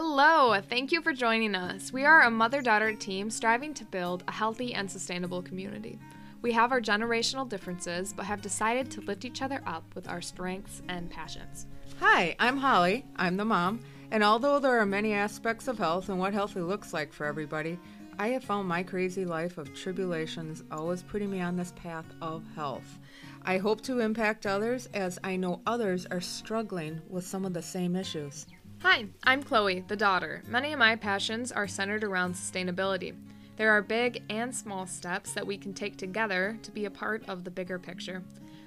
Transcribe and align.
Hello, 0.00 0.54
thank 0.60 0.92
you 0.92 1.02
for 1.02 1.12
joining 1.12 1.56
us. 1.56 1.92
We 1.92 2.04
are 2.04 2.22
a 2.22 2.30
mother 2.30 2.62
daughter 2.62 2.92
team 2.92 3.30
striving 3.30 3.74
to 3.74 3.84
build 3.84 4.22
a 4.28 4.30
healthy 4.30 4.72
and 4.72 4.88
sustainable 4.88 5.42
community. 5.42 5.98
We 6.40 6.52
have 6.52 6.70
our 6.70 6.80
generational 6.80 7.48
differences, 7.48 8.12
but 8.12 8.24
have 8.24 8.40
decided 8.40 8.92
to 8.92 9.00
lift 9.00 9.24
each 9.24 9.42
other 9.42 9.60
up 9.66 9.82
with 9.96 10.08
our 10.08 10.20
strengths 10.22 10.82
and 10.88 11.10
passions. 11.10 11.66
Hi, 11.98 12.36
I'm 12.38 12.58
Holly. 12.58 13.06
I'm 13.16 13.36
the 13.36 13.44
mom. 13.44 13.80
And 14.12 14.22
although 14.22 14.60
there 14.60 14.78
are 14.78 14.86
many 14.86 15.14
aspects 15.14 15.66
of 15.66 15.78
health 15.78 16.10
and 16.10 16.20
what 16.20 16.32
healthy 16.32 16.60
looks 16.60 16.92
like 16.92 17.12
for 17.12 17.26
everybody, 17.26 17.76
I 18.20 18.28
have 18.28 18.44
found 18.44 18.68
my 18.68 18.84
crazy 18.84 19.24
life 19.24 19.58
of 19.58 19.74
tribulations 19.74 20.62
always 20.70 21.02
putting 21.02 21.28
me 21.28 21.40
on 21.40 21.56
this 21.56 21.72
path 21.74 22.06
of 22.22 22.44
health. 22.54 23.00
I 23.42 23.58
hope 23.58 23.80
to 23.82 23.98
impact 23.98 24.46
others 24.46 24.88
as 24.94 25.18
I 25.24 25.34
know 25.34 25.60
others 25.66 26.06
are 26.06 26.20
struggling 26.20 27.00
with 27.08 27.26
some 27.26 27.44
of 27.44 27.52
the 27.52 27.62
same 27.62 27.96
issues. 27.96 28.46
Hi, 28.82 29.06
I'm 29.24 29.42
Chloe, 29.42 29.84
the 29.88 29.96
daughter. 29.96 30.40
Many 30.46 30.72
of 30.72 30.78
my 30.78 30.94
passions 30.94 31.50
are 31.50 31.66
centered 31.66 32.04
around 32.04 32.34
sustainability. 32.34 33.12
There 33.56 33.72
are 33.72 33.82
big 33.82 34.22
and 34.30 34.54
small 34.54 34.86
steps 34.86 35.32
that 35.32 35.44
we 35.44 35.58
can 35.58 35.74
take 35.74 35.96
together 35.96 36.56
to 36.62 36.70
be 36.70 36.84
a 36.84 36.90
part 36.90 37.28
of 37.28 37.42
the 37.42 37.50
bigger 37.50 37.80
picture. 37.80 38.22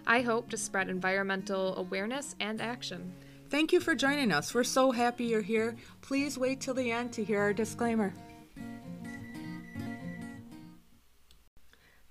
I 0.05 0.19
hope 0.19 0.49
to 0.49 0.57
spread 0.57 0.89
environmental 0.89 1.77
awareness 1.77 2.35
and 2.41 2.61
action. 2.61 3.13
Thank 3.49 3.71
you 3.71 3.79
for 3.79 3.95
joining 3.95 4.33
us. 4.33 4.53
We're 4.53 4.65
so 4.65 4.91
happy 4.91 5.23
you're 5.23 5.41
here. 5.41 5.77
Please 6.01 6.37
wait 6.37 6.59
till 6.59 6.73
the 6.73 6.91
end 6.91 7.13
to 7.13 7.23
hear 7.23 7.39
our 7.39 7.53
disclaimer. 7.53 8.13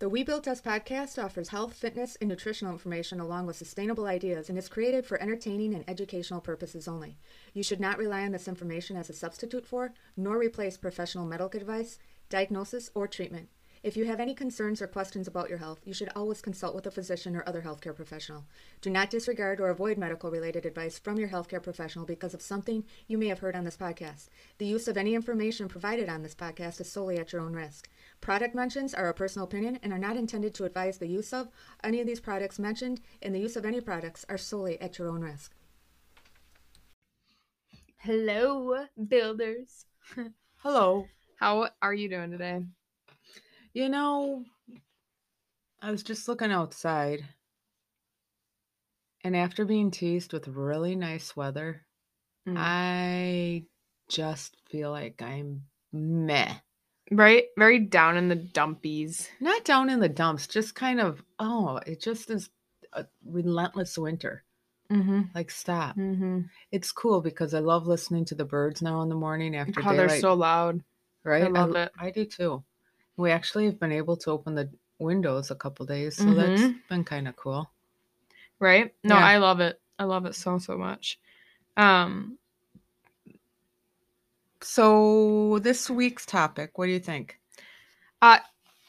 The 0.00 0.09
We 0.09 0.22
Built 0.22 0.48
Us 0.48 0.62
podcast 0.62 1.22
offers 1.22 1.50
health, 1.50 1.74
fitness, 1.74 2.16
and 2.22 2.30
nutritional 2.30 2.72
information 2.72 3.20
along 3.20 3.45
with 3.45 3.56
sustainable 3.56 4.06
ideas 4.06 4.48
and 4.48 4.56
is 4.56 4.66
created 4.66 5.04
for 5.04 5.20
entertaining 5.20 5.74
and 5.74 5.84
educational 5.86 6.41
purposes 6.41 6.88
only. 6.88 7.18
You 7.52 7.62
should 7.62 7.80
not 7.80 7.98
rely 7.98 8.22
on 8.22 8.33
this 8.33 8.48
information 8.48 8.97
as 8.97 9.10
a 9.10 9.12
substitute 9.12 9.66
for, 9.66 9.92
nor 10.16 10.38
replace 10.38 10.78
professional 10.78 11.27
medical 11.27 11.60
advice, 11.60 11.98
diagnosis, 12.30 12.91
or 12.94 13.06
treatment. 13.06 13.50
If 13.83 13.97
you 13.97 14.05
have 14.05 14.20
any 14.20 14.34
concerns 14.34 14.83
or 14.83 14.86
questions 14.86 15.27
about 15.27 15.48
your 15.48 15.56
health, 15.56 15.80
you 15.86 15.94
should 15.94 16.10
always 16.14 16.42
consult 16.42 16.75
with 16.75 16.86
a 16.86 16.91
physician 16.91 17.34
or 17.34 17.42
other 17.47 17.62
healthcare 17.62 17.97
professional. 17.97 18.44
Do 18.82 18.91
not 18.91 19.08
disregard 19.08 19.58
or 19.58 19.69
avoid 19.69 19.97
medical 19.97 20.30
related 20.30 20.66
advice 20.66 20.98
from 20.98 21.19
your 21.19 21.28
healthcare 21.28 21.62
professional 21.62 22.05
because 22.05 22.34
of 22.34 22.42
something 22.42 22.84
you 23.06 23.16
may 23.16 23.28
have 23.28 23.38
heard 23.38 23.56
on 23.56 23.64
this 23.64 23.78
podcast. 23.78 24.28
The 24.58 24.66
use 24.66 24.86
of 24.86 24.98
any 24.98 25.14
information 25.14 25.66
provided 25.66 26.10
on 26.10 26.22
this 26.22 26.34
podcast 26.34 26.78
is 26.80 26.92
solely 26.92 27.19
at 27.19 27.32
your 27.32 27.41
own 27.41 27.55
risk. 27.55 27.88
Product 28.20 28.54
mentions 28.54 28.92
are 28.94 29.08
a 29.08 29.14
personal 29.14 29.46
opinion 29.46 29.78
and 29.82 29.92
are 29.92 29.98
not 29.98 30.16
intended 30.16 30.54
to 30.54 30.64
advise 30.64 30.98
the 30.98 31.06
use 31.06 31.32
of 31.32 31.48
any 31.82 32.00
of 32.00 32.06
these 32.06 32.20
products 32.20 32.58
mentioned, 32.58 33.00
and 33.22 33.34
the 33.34 33.38
use 33.38 33.56
of 33.56 33.64
any 33.64 33.80
products 33.80 34.26
are 34.28 34.38
solely 34.38 34.80
at 34.80 34.98
your 34.98 35.08
own 35.08 35.22
risk. 35.22 35.52
Hello, 37.98 38.86
builders. 39.08 39.86
Hello. 40.56 41.06
How 41.36 41.70
are 41.80 41.94
you 41.94 42.08
doing 42.08 42.30
today? 42.30 42.62
You 43.72 43.88
know, 43.88 44.44
I 45.80 45.91
was 45.91 46.02
just 46.02 46.28
looking 46.28 46.52
outside, 46.52 47.24
and 49.24 49.34
after 49.34 49.64
being 49.64 49.91
teased 49.91 50.32
with 50.32 50.48
really 50.48 50.94
nice 50.96 51.34
weather, 51.34 51.86
Mm. 52.46 52.54
I 52.56 53.64
just 54.08 54.56
feel 54.70 54.91
like 54.91 55.20
I'm 55.22 55.64
meh. 55.92 56.54
Right? 57.11 57.44
Very 57.58 57.80
down 57.80 58.16
in 58.16 58.28
the 58.28 58.36
dumpies. 58.36 59.28
Not 59.41 59.64
down 59.64 59.91
in 59.91 59.98
the 60.00 60.08
dumps, 60.08 60.47
just 60.47 60.75
kind 60.75 61.00
of, 61.00 61.22
oh, 61.39 61.80
it 61.86 62.00
just 62.00 62.30
is 62.30 62.50
a 62.92 63.06
relentless 63.27 63.98
winter. 63.98 64.44
Mm-hmm. 64.91 65.22
Like, 65.34 65.50
stop. 65.50 65.97
Mm-hmm. 65.97 66.41
It's 66.72 66.92
cool 66.92 67.20
because 67.20 67.55
I 67.55 67.61
love 67.61 67.86
listening 67.86 68.25
to 68.27 68.34
the 68.34 68.44
birds 68.44 68.81
now 68.83 69.03
in 69.03 69.08
the 69.08 69.14
morning 69.16 69.56
after 69.56 69.81
Oh, 69.84 69.94
they're 69.97 70.20
so 70.20 70.34
loud. 70.34 70.83
right? 71.25 71.44
I 71.44 71.48
love 71.48 71.70
l- 71.70 71.77
it. 71.77 71.92
I 71.98 72.10
do 72.10 72.25
too. 72.25 72.62
We 73.16 73.31
actually 73.32 73.66
have 73.66 73.78
been 73.78 73.92
able 73.92 74.16
to 74.19 74.31
open 74.31 74.54
the 74.54 74.71
windows 74.98 75.50
a 75.50 75.54
couple 75.54 75.87
days, 75.87 76.16
so 76.16 76.32
that's 76.34 76.60
Mhm. 76.62 76.81
been 76.88 77.04
kind 77.04 77.27
of 77.28 77.37
cool. 77.37 77.71
Right? 78.59 78.94
No, 79.04 79.16
Yeah. 79.16 79.25
I 79.25 79.37
love 79.38 79.60
it. 79.60 79.81
I 79.98 80.04
love 80.04 80.27
it 80.27 80.34
so 80.34 80.59
so 80.59 80.77
much. 80.77 81.19
Um, 81.77 82.38
So, 84.62 85.59
this 85.60 85.88
week's 85.88 86.26
topic, 86.26 86.76
what 86.76 86.87
do 86.87 86.93
you 86.93 87.00
think? 87.00 87.41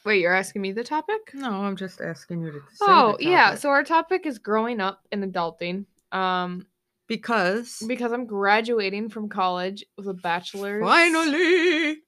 wait, 0.04 0.20
you're 0.20 0.34
asking 0.34 0.62
me 0.62 0.72
the 0.72 0.84
topic? 0.84 1.30
No, 1.34 1.50
I'm 1.50 1.76
just 1.76 2.00
asking 2.00 2.42
you 2.42 2.52
to 2.52 2.60
say 2.72 2.84
Oh, 2.86 3.16
the 3.18 3.24
yeah. 3.24 3.46
topic. 3.46 3.60
So 3.60 3.70
our 3.70 3.84
topic 3.84 4.26
is 4.26 4.38
growing 4.38 4.80
up 4.80 5.00
and 5.12 5.32
adulting. 5.32 5.86
Um, 6.10 6.66
because 7.08 7.82
because 7.86 8.12
I'm 8.12 8.26
graduating 8.26 9.08
from 9.10 9.28
college 9.28 9.84
with 9.96 10.08
a 10.08 10.14
bachelor's. 10.14 10.80
finally, 10.82 11.98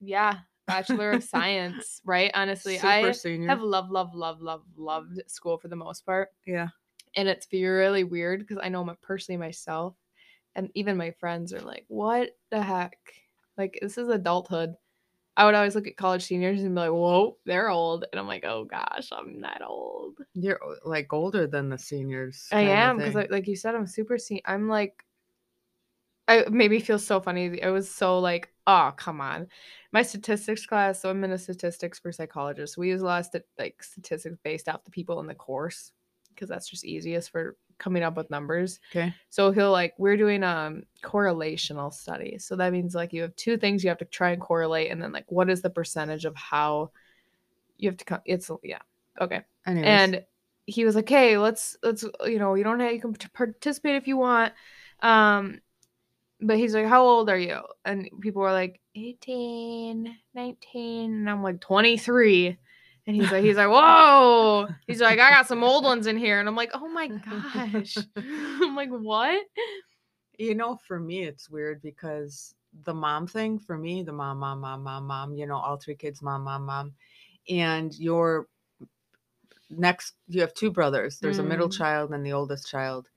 Yeah, 0.00 0.38
Bachelor 0.66 1.12
of 1.12 1.22
Science, 1.24 2.00
right? 2.04 2.30
Honestly, 2.34 2.78
super 2.78 3.08
I 3.08 3.12
senior. 3.12 3.48
have 3.48 3.62
loved, 3.62 3.90
loved, 3.90 4.14
loved, 4.14 4.42
loved, 4.42 4.66
loved 4.76 5.20
school 5.26 5.58
for 5.58 5.68
the 5.68 5.76
most 5.76 6.04
part. 6.06 6.28
yeah, 6.46 6.68
And 7.16 7.28
it's 7.28 7.46
really 7.52 8.04
weird 8.04 8.40
because 8.40 8.58
I 8.62 8.68
know 8.68 8.84
my, 8.84 8.94
personally 9.02 9.38
myself 9.38 9.94
and 10.56 10.70
even 10.74 10.96
my 10.96 11.12
friends 11.12 11.52
are 11.52 11.60
like, 11.60 11.84
what 11.86 12.30
the 12.50 12.60
heck? 12.60 12.98
Like, 13.56 13.78
this 13.80 13.98
is 13.98 14.08
adulthood. 14.08 14.74
I 15.36 15.44
would 15.44 15.54
always 15.54 15.74
look 15.74 15.86
at 15.86 15.98
college 15.98 16.24
seniors 16.24 16.62
and 16.62 16.74
be 16.74 16.80
like, 16.80 16.90
whoa, 16.90 17.36
they're 17.44 17.68
old. 17.68 18.06
And 18.10 18.18
I'm 18.18 18.26
like, 18.26 18.44
oh 18.46 18.64
gosh, 18.64 19.10
I'm 19.12 19.42
that 19.42 19.60
old. 19.64 20.18
you're 20.32 20.58
like 20.84 21.12
older 21.12 21.46
than 21.46 21.68
the 21.68 21.76
seniors. 21.76 22.48
I 22.50 22.62
am 22.62 22.96
because, 22.96 23.14
like 23.30 23.46
you 23.46 23.54
said, 23.54 23.74
I'm 23.74 23.86
super 23.86 24.16
sen- 24.16 24.40
I'm 24.46 24.68
like, 24.68 25.04
I 26.26 26.44
made 26.48 26.70
me 26.70 26.80
feel 26.80 26.98
so 26.98 27.20
funny. 27.20 27.58
It 27.60 27.68
was 27.68 27.90
so 27.90 28.18
like, 28.18 28.48
oh 28.66 28.92
come 28.96 29.20
on, 29.20 29.48
my 29.92 30.00
statistics 30.02 30.64
class. 30.64 31.00
So 31.02 31.10
I'm 31.10 31.22
in 31.22 31.32
a 31.32 31.38
statistics 31.38 31.98
for 31.98 32.12
psychologists. 32.12 32.78
We 32.78 32.88
use 32.88 33.02
a 33.02 33.04
lot 33.04 33.20
of 33.20 33.26
st- 33.26 33.44
like 33.58 33.82
statistics 33.82 34.38
based 34.42 34.70
off 34.70 34.84
the 34.84 34.90
people 34.90 35.20
in 35.20 35.26
the 35.26 35.34
course 35.34 35.92
because 36.30 36.48
that's 36.48 36.68
just 36.68 36.84
easiest 36.86 37.30
for 37.30 37.56
coming 37.78 38.02
up 38.02 38.16
with 38.16 38.30
numbers. 38.30 38.80
okay, 38.94 39.14
So 39.30 39.50
he'll 39.52 39.72
like 39.72 39.94
we're 39.98 40.16
doing 40.16 40.42
um 40.44 40.84
correlational 41.02 41.92
studies. 41.92 42.44
So 42.44 42.56
that 42.56 42.72
means 42.72 42.94
like 42.94 43.12
you 43.12 43.22
have 43.22 43.36
two 43.36 43.56
things 43.58 43.82
you 43.84 43.90
have 43.90 43.98
to 43.98 44.04
try 44.04 44.30
and 44.30 44.40
correlate, 44.40 44.90
and 44.90 45.02
then 45.02 45.12
like 45.12 45.30
what 45.30 45.50
is 45.50 45.62
the 45.62 45.70
percentage 45.70 46.24
of 46.24 46.34
how 46.36 46.90
you 47.78 47.88
have 47.88 47.98
to 47.98 48.04
come? 48.04 48.20
It's 48.24 48.50
yeah 48.62 48.80
okay. 49.20 49.42
anyways, 49.66 49.86
And 49.86 50.24
he 50.66 50.84
was 50.84 50.94
like, 50.96 51.08
"Hey, 51.08 51.38
let's 51.38 51.76
let's 51.82 52.04
you 52.24 52.38
know 52.38 52.54
you 52.54 52.64
don't 52.64 52.80
have 52.80 52.92
you 52.92 53.00
can 53.00 53.14
participate 53.14 53.96
if 53.96 54.08
you 54.08 54.16
want." 54.16 54.52
Um, 55.02 55.60
but 56.40 56.56
he's 56.58 56.74
like, 56.74 56.86
"How 56.86 57.02
old 57.04 57.30
are 57.30 57.38
you?" 57.38 57.60
And 57.84 58.08
people 58.20 58.42
were 58.42 58.52
like, 58.52 58.80
18, 58.94 60.16
19, 60.34 61.14
and 61.14 61.30
I'm 61.30 61.42
like 61.42 61.60
23. 61.60 62.58
And 63.06 63.14
he's 63.14 63.30
like, 63.30 63.44
he's 63.44 63.56
like, 63.56 63.68
whoa. 63.68 64.68
He's 64.86 65.00
like, 65.00 65.18
I 65.20 65.30
got 65.30 65.46
some 65.46 65.62
old 65.62 65.84
ones 65.92 66.06
in 66.06 66.16
here. 66.16 66.40
And 66.40 66.48
I'm 66.48 66.56
like, 66.56 66.70
oh 66.74 66.88
my 66.88 67.08
gosh. 67.08 67.96
I'm 68.16 68.74
like, 68.74 68.90
what? 68.90 69.44
you 70.38 70.54
know, 70.54 70.76
for 70.86 70.98
me, 71.00 71.24
it's 71.24 71.48
weird 71.48 71.80
because 71.82 72.54
the 72.84 72.92
mom 72.94 73.26
thing 73.26 73.58
for 73.58 73.78
me, 73.78 74.02
the 74.02 74.12
mom, 74.12 74.38
mom, 74.38 74.60
mom, 74.60 74.82
mom, 74.82 75.06
mom, 75.06 75.34
you 75.34 75.46
know, 75.46 75.56
all 75.56 75.76
three 75.76 75.94
kids, 75.94 76.20
mom, 76.20 76.42
mom, 76.42 76.66
mom, 76.66 76.92
and 77.48 77.94
your 77.98 78.46
next, 79.70 80.14
you 80.28 80.40
have 80.40 80.52
two 80.54 80.70
brothers. 80.70 81.18
There's 81.18 81.38
a 81.38 81.42
middle 81.42 81.68
Mm. 81.68 81.76
child 81.78 82.10
and 82.12 82.24
the 82.24 82.32
oldest 82.32 82.68
child, 82.68 83.08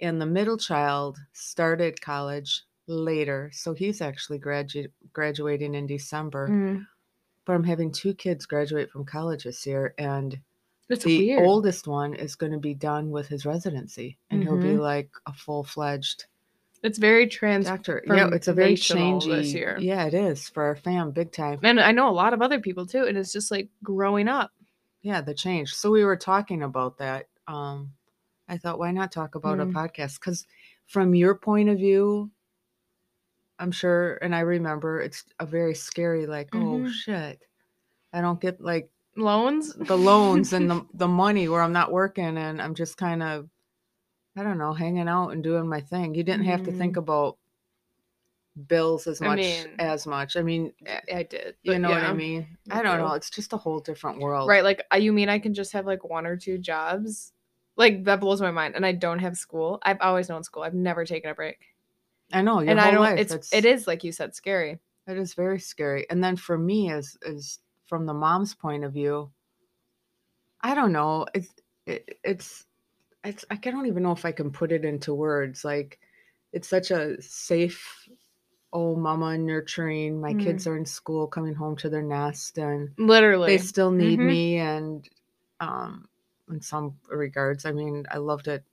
and 0.00 0.20
the 0.20 0.26
middle 0.26 0.56
child 0.56 1.18
started 1.32 2.00
college 2.00 2.62
later, 2.86 3.50
so 3.52 3.74
he's 3.74 4.00
actually 4.00 4.38
gradu- 4.38 4.90
graduating 5.12 5.74
in 5.74 5.86
December. 5.86 6.48
Mm, 6.48 6.86
But 7.48 7.54
I'm 7.54 7.64
having 7.64 7.90
two 7.90 8.12
kids 8.12 8.44
graduate 8.44 8.90
from 8.90 9.06
college 9.06 9.44
this 9.44 9.66
year, 9.66 9.94
and 9.96 10.38
It's 10.90 11.02
the 11.04 11.16
weird. 11.16 11.46
oldest 11.46 11.88
one 11.88 12.12
is 12.14 12.34
going 12.34 12.52
to 12.52 12.58
be 12.58 12.74
done 12.74 13.10
with 13.10 13.26
his 13.26 13.46
residency, 13.46 14.18
and 14.28 14.42
he'll 14.42 14.58
be 14.58 14.74
Mhm. 14.74 14.80
like 14.80 15.08
a 15.24 15.32
full 15.32 15.64
fledged 15.64 16.26
It's 16.82 16.98
very 16.98 17.26
trans. 17.26 17.64
doctor. 17.64 18.02
Yeah, 18.06 18.28
it's 18.34 18.48
a 18.48 18.52
very 18.52 18.74
changey. 18.74 19.30
this 19.36 19.54
year. 19.54 19.78
Yeah, 19.80 20.04
it 20.04 20.12
is 20.12 20.46
for 20.50 20.62
our 20.64 20.76
fam, 20.76 21.10
big 21.10 21.32
time. 21.32 21.58
And 21.62 21.80
I 21.80 21.90
know 21.90 22.10
a 22.10 22.12
lot 22.12 22.34
of 22.34 22.42
other 22.42 22.60
people 22.60 22.84
too. 22.84 23.04
And 23.06 23.16
it's 23.16 23.32
just 23.32 23.50
like 23.50 23.70
growing 23.82 24.28
up. 24.28 24.52
Yeah, 25.00 25.22
the 25.22 25.32
change. 25.32 25.72
So 25.72 25.90
we 25.90 26.04
were 26.04 26.16
talking 26.18 26.62
about 26.62 26.98
that. 26.98 27.28
Um, 27.46 27.94
I 28.46 28.58
thought, 28.58 28.78
why 28.78 28.90
not 28.90 29.10
talk 29.10 29.36
about 29.36 29.56
Mm. 29.56 29.70
a 29.70 29.72
podcast? 29.72 30.20
Because 30.20 30.46
from 30.86 31.14
your 31.14 31.34
point 31.34 31.70
of 31.70 31.78
view, 31.78 32.30
I'm 33.58 33.72
sure, 33.72 34.16
and 34.22 34.34
I 34.34 34.40
remember 34.40 35.00
it's 35.00 35.24
a 35.40 35.46
very 35.46 35.74
scary, 35.74 36.26
like, 36.26 36.54
oh 36.54 36.82
Mhm. 36.84 36.88
shit, 36.88 37.42
I 38.12 38.20
don't 38.20 38.40
get 38.40 38.60
like 38.60 38.90
Loans? 39.16 39.74
the 39.74 39.98
loans 39.98 40.52
and 40.52 40.70
the 40.70 40.86
the 40.94 41.08
money 41.08 41.48
where 41.48 41.60
I'm 41.62 41.72
not 41.72 41.90
working 41.90 42.36
and 42.38 42.62
I'm 42.62 42.74
just 42.74 42.96
kind 42.96 43.22
of, 43.22 43.48
I 44.36 44.44
don't 44.44 44.58
know, 44.58 44.72
hanging 44.72 45.08
out 45.08 45.30
and 45.30 45.42
doing 45.42 45.68
my 45.68 45.80
thing. 45.80 46.14
You 46.14 46.22
didn't 46.22 46.46
have 46.46 46.62
to 46.64 46.72
think 46.72 46.96
about 46.96 47.36
bills 48.66 49.06
as 49.06 49.20
I 49.20 49.26
much 49.26 49.38
mean, 49.38 49.66
as 49.78 50.06
much. 50.06 50.36
I 50.36 50.42
mean, 50.42 50.72
I, 50.86 51.00
I 51.18 51.22
did. 51.24 51.56
you 51.62 51.78
know 51.78 51.90
what 51.90 52.02
I 52.04 52.12
mean? 52.12 52.46
I 52.70 52.80
I 52.80 52.82
don't 52.82 52.98
know. 52.98 53.12
It's 53.14 53.30
just 53.30 53.52
a 53.52 53.56
whole 53.56 53.80
different 53.80 54.20
world. 54.20 54.48
Right. 54.48 54.64
Like, 54.64 54.82
you 54.98 55.12
mean 55.12 55.28
I 55.28 55.38
can 55.38 55.54
just 55.54 55.72
have 55.72 55.86
like 55.86 56.04
one 56.04 56.26
or 56.26 56.36
two 56.36 56.58
jobs? 56.58 57.32
Like, 57.76 58.04
that 58.04 58.20
blows 58.20 58.40
my 58.40 58.50
mind. 58.50 58.74
And 58.76 58.84
I 58.84 58.92
don't 58.92 59.20
have 59.20 59.36
school. 59.36 59.78
I've 59.82 60.00
always 60.00 60.28
known 60.28 60.42
school. 60.42 60.62
I've 60.64 60.74
never 60.74 61.04
taken 61.04 61.30
a 61.30 61.34
break. 61.34 61.58
I 62.32 62.42
know 62.42 62.58
and 62.58 62.80
I 62.80 62.90
don't. 62.90 63.00
life. 63.00 63.18
it's 63.18 63.32
it's- 63.32 63.52
it 63.52 63.64
is 63.64 63.86
like 63.86 64.04
you 64.04 64.12
said, 64.12 64.34
scary. 64.34 64.78
It 65.06 65.16
is 65.16 65.32
very 65.34 65.58
scary. 65.58 66.06
And 66.10 66.22
then 66.22 66.36
for 66.36 66.58
me, 66.58 66.90
as 66.92 67.16
is 67.22 67.60
from 67.86 68.04
the 68.04 68.12
mom's 68.14 68.54
point 68.54 68.84
of 68.84 68.92
view, 68.92 69.30
I 70.60 70.74
don't 70.74 70.92
know. 70.92 71.26
It's 71.34 71.48
it, 71.86 72.18
it's 72.22 72.66
it's 73.24 73.44
I 73.50 73.56
don't 73.56 73.86
even 73.86 74.02
know 74.02 74.12
if 74.12 74.24
I 74.24 74.32
can 74.32 74.50
put 74.50 74.72
it 74.72 74.84
into 74.84 75.14
words. 75.14 75.64
Like 75.64 75.98
it's 76.52 76.68
such 76.68 76.90
a 76.90 77.20
safe, 77.22 78.08
oh 78.72 78.96
mama 78.96 79.38
nurturing. 79.38 80.20
My 80.20 80.34
Mm. 80.34 80.40
kids 80.40 80.66
are 80.66 80.76
in 80.76 80.84
school, 80.84 81.26
coming 81.26 81.54
home 81.54 81.76
to 81.76 81.88
their 81.88 82.02
nest, 82.02 82.58
and 82.58 82.90
Literally. 82.98 83.46
they 83.56 83.58
still 83.58 83.90
need 83.90 84.18
Mhm. 84.18 84.26
me. 84.26 84.58
And 84.58 85.08
um, 85.60 86.08
in 86.50 86.60
some 86.60 86.98
regards, 87.08 87.64
I 87.64 87.72
mean, 87.72 88.06
I 88.10 88.18
loved 88.18 88.48
it 88.48 88.64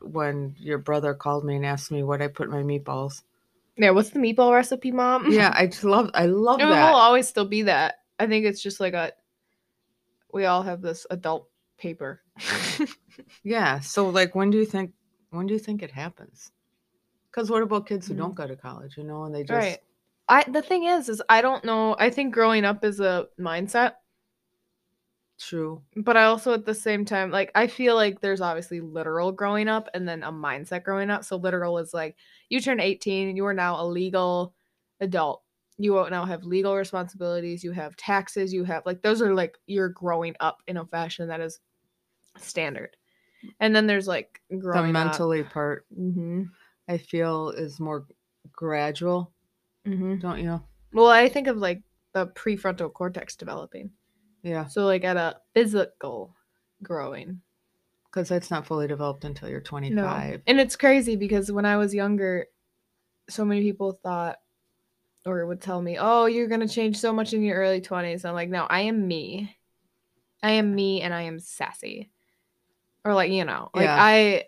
when 0.00 0.54
your 0.58 0.78
brother 0.78 1.14
called 1.14 1.44
me 1.44 1.56
and 1.56 1.66
asked 1.66 1.90
me 1.90 2.02
what 2.02 2.22
I 2.22 2.28
put 2.28 2.48
in 2.48 2.52
my 2.52 2.62
meatballs. 2.62 3.22
yeah. 3.76 3.90
What's 3.90 4.10
the 4.10 4.18
meatball 4.18 4.52
recipe, 4.54 4.90
mom? 4.92 5.30
Yeah, 5.30 5.52
I 5.54 5.66
just 5.66 5.84
love 5.84 6.10
I 6.14 6.26
love 6.26 6.60
It 6.60 6.66
will 6.66 6.72
always 6.74 7.28
still 7.28 7.44
be 7.46 7.62
that. 7.62 7.96
I 8.18 8.26
think 8.26 8.44
it's 8.46 8.62
just 8.62 8.80
like 8.80 8.94
a. 8.94 9.12
We 10.32 10.44
all 10.44 10.62
have 10.62 10.80
this 10.82 11.06
adult 11.10 11.48
paper. 11.78 12.20
Yeah. 13.42 13.80
So 13.80 14.08
like 14.08 14.34
when 14.34 14.50
do 14.50 14.58
you 14.58 14.66
think 14.66 14.92
when 15.30 15.46
do 15.46 15.54
you 15.54 15.60
think 15.60 15.82
it 15.82 15.90
happens? 15.90 16.50
Because 17.30 17.50
what 17.50 17.62
about 17.62 17.86
kids 17.86 18.08
who 18.08 18.14
Mm. 18.14 18.18
don't 18.18 18.34
go 18.34 18.46
to 18.46 18.56
college, 18.56 18.96
you 18.96 19.04
know, 19.04 19.24
and 19.24 19.34
they 19.34 19.42
just 19.44 19.50
right. 19.52 19.78
I 20.28 20.44
the 20.50 20.62
thing 20.62 20.84
is, 20.84 21.08
is 21.08 21.22
I 21.28 21.40
don't 21.40 21.64
know. 21.64 21.96
I 21.98 22.10
think 22.10 22.34
growing 22.34 22.64
up 22.64 22.84
is 22.84 23.00
a 23.00 23.28
mindset, 23.38 23.94
true. 25.40 25.82
but 25.96 26.16
I 26.16 26.24
also 26.24 26.52
at 26.52 26.66
the 26.66 26.74
same 26.74 27.04
time 27.04 27.30
like 27.30 27.50
I 27.54 27.66
feel 27.66 27.94
like 27.94 28.20
there's 28.20 28.40
obviously 28.40 28.80
literal 28.80 29.32
growing 29.32 29.68
up 29.68 29.88
and 29.94 30.06
then 30.06 30.22
a 30.22 30.32
mindset 30.32 30.84
growing 30.84 31.10
up. 31.10 31.24
So 31.24 31.36
literal 31.36 31.78
is 31.78 31.92
like 31.94 32.16
you 32.48 32.60
turn 32.60 32.80
18 32.80 33.36
you 33.36 33.46
are 33.46 33.54
now 33.54 33.80
a 33.80 33.84
legal 33.86 34.54
adult. 35.00 35.42
You 35.78 35.92
will 35.94 36.10
now 36.10 36.26
have 36.26 36.44
legal 36.44 36.76
responsibilities, 36.76 37.64
you 37.64 37.72
have 37.72 37.96
taxes, 37.96 38.52
you 38.52 38.64
have 38.64 38.84
like 38.86 39.02
those 39.02 39.22
are 39.22 39.34
like 39.34 39.58
you're 39.66 39.88
growing 39.88 40.36
up 40.40 40.62
in 40.66 40.76
a 40.76 40.84
fashion 40.86 41.28
that 41.28 41.40
is 41.40 41.60
standard. 42.38 42.96
And 43.60 43.74
then 43.74 43.86
there's 43.86 44.08
like 44.08 44.40
The 44.50 44.58
growing 44.58 44.92
mentally 44.92 45.42
part 45.42 45.86
hmm 45.94 46.44
I 46.88 46.98
feel 46.98 47.50
is 47.50 47.80
more 47.80 48.06
gradual, 48.52 49.32
hmm 49.84 50.16
don't 50.16 50.40
you? 50.42 50.60
Well, 50.92 51.08
I 51.08 51.28
think 51.28 51.46
of 51.46 51.56
like 51.56 51.82
the 52.12 52.26
prefrontal 52.26 52.92
cortex 52.92 53.36
developing. 53.36 53.92
Yeah. 54.42 54.66
So 54.66 54.84
like 54.86 55.04
at 55.04 55.16
a 55.16 55.36
physical 55.54 56.34
growing. 56.82 57.40
Because 58.06 58.28
that's 58.28 58.50
not 58.50 58.66
fully 58.66 58.88
developed 58.88 59.24
until 59.24 59.48
you're 59.48 59.60
25. 59.60 60.42
And 60.46 60.58
it's 60.60 60.74
crazy 60.76 61.14
because 61.14 61.52
when 61.52 61.64
I 61.64 61.76
was 61.76 61.94
younger, 61.94 62.46
so 63.28 63.44
many 63.44 63.62
people 63.62 64.00
thought 64.02 64.38
or 65.24 65.46
would 65.46 65.60
tell 65.60 65.80
me, 65.80 65.96
"Oh, 66.00 66.26
you're 66.26 66.48
going 66.48 66.66
to 66.66 66.68
change 66.68 66.96
so 66.98 67.12
much 67.12 67.32
in 67.34 67.42
your 67.42 67.56
early 67.58 67.80
20s." 67.80 68.24
I'm 68.24 68.34
like, 68.34 68.48
"No, 68.48 68.64
I 68.64 68.80
am 68.82 69.06
me. 69.06 69.56
I 70.42 70.52
am 70.52 70.74
me 70.74 71.02
and 71.02 71.14
I 71.14 71.22
am 71.22 71.38
sassy." 71.38 72.10
Or 73.04 73.14
like, 73.14 73.30
you 73.30 73.44
know, 73.44 73.70
like 73.74 73.84
Yeah. 73.84 73.96
I 73.98 74.44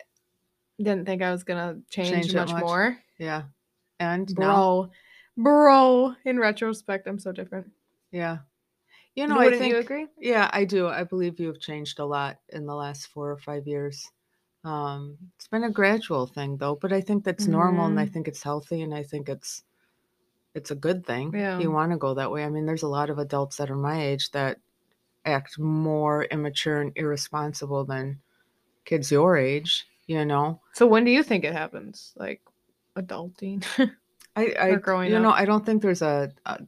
didn't 0.79 1.05
think 1.05 1.23
I 1.23 1.31
was 1.31 1.45
going 1.45 1.59
to 1.77 1.81
change, 1.91 2.09
Change 2.11 2.35
much, 2.35 2.50
much. 2.53 2.62
more. 2.62 2.99
Yeah. 3.19 3.43
And 4.00 4.29
now, 4.37 4.91
Bro. 5.37 5.53
Bro, 5.53 6.15
in 6.25 6.38
retrospect, 6.41 7.06
I'm 7.06 7.19
so 7.21 7.31
different. 7.33 7.71
yeah. 8.11 8.38
You 9.14 9.26
know, 9.26 9.38
I 9.38 9.50
Wouldn't 9.50 9.50
think 9.50 9.73
you 9.73 9.76
agree? 9.79 10.09
Yeah, 10.19 10.49
I 10.53 10.64
do. 10.64 10.87
I 10.88 11.05
believe 11.05 11.41
you 11.41 11.49
have 11.49 11.61
changed 11.61 11.99
a 11.99 12.05
lot 12.05 12.41
in 12.49 12.67
the 12.67 12.75
last 12.75 13.09
four 13.09 13.31
or 13.31 13.38
five 13.38 13.67
years. 13.67 14.11
Um, 14.64 15.19
it's 15.37 15.49
been 15.49 15.64
a 15.64 15.70
gradual 15.70 16.26
thing 16.26 16.59
though, 16.59 16.76
but 16.76 16.93
I 16.93 17.00
think 17.00 17.25
that's 17.25 17.49
normal 17.49 17.87
and 17.87 17.99
I 18.00 18.06
Mhm. 18.06 18.12
think 18.12 18.29
it's 18.29 18.43
healthy 18.44 18.81
and 18.82 18.94
I 18.94 19.03
think 19.03 19.29
it's 19.29 19.64
it's 20.55 20.70
a 20.73 20.76
good 20.76 21.06
thing. 21.06 21.35
Yeah. 21.35 21.59
You 21.59 21.73
want 21.73 21.93
to 21.93 21.99
go 21.99 22.14
that 22.14 22.31
way. 22.32 22.44
I 22.44 22.50
mean, 22.50 22.67
there's 22.67 22.82
a 22.85 22.88
lot 22.88 23.11
of 23.11 23.19
adults 23.19 23.56
that 23.59 23.70
are 23.70 23.76
my 23.76 24.03
age 24.03 24.31
that 24.32 24.61
act 25.25 25.59
more 25.59 26.25
immature 26.26 26.81
and 26.82 26.93
irresponsible 26.97 27.85
than 27.85 28.23
kids 28.87 29.12
your 29.12 29.37
age, 29.38 29.87
you 30.06 30.25
know. 30.25 30.61
So 30.73 30.87
when 30.87 31.05
do 31.05 31.11
you 31.11 31.23
think 31.23 31.44
it 31.44 31.53
happens? 31.53 32.12
Like 32.17 32.43
adulting? 32.97 33.64
I, 34.37 34.55
I 34.59 34.75
Or 34.75 34.79
growing 34.79 35.12
you 35.12 35.20
know. 35.20 35.31
I 35.31 35.44
don't 35.44 35.64
think 35.67 35.82
there's 35.82 36.03
a 36.03 36.32
a, 36.47 36.67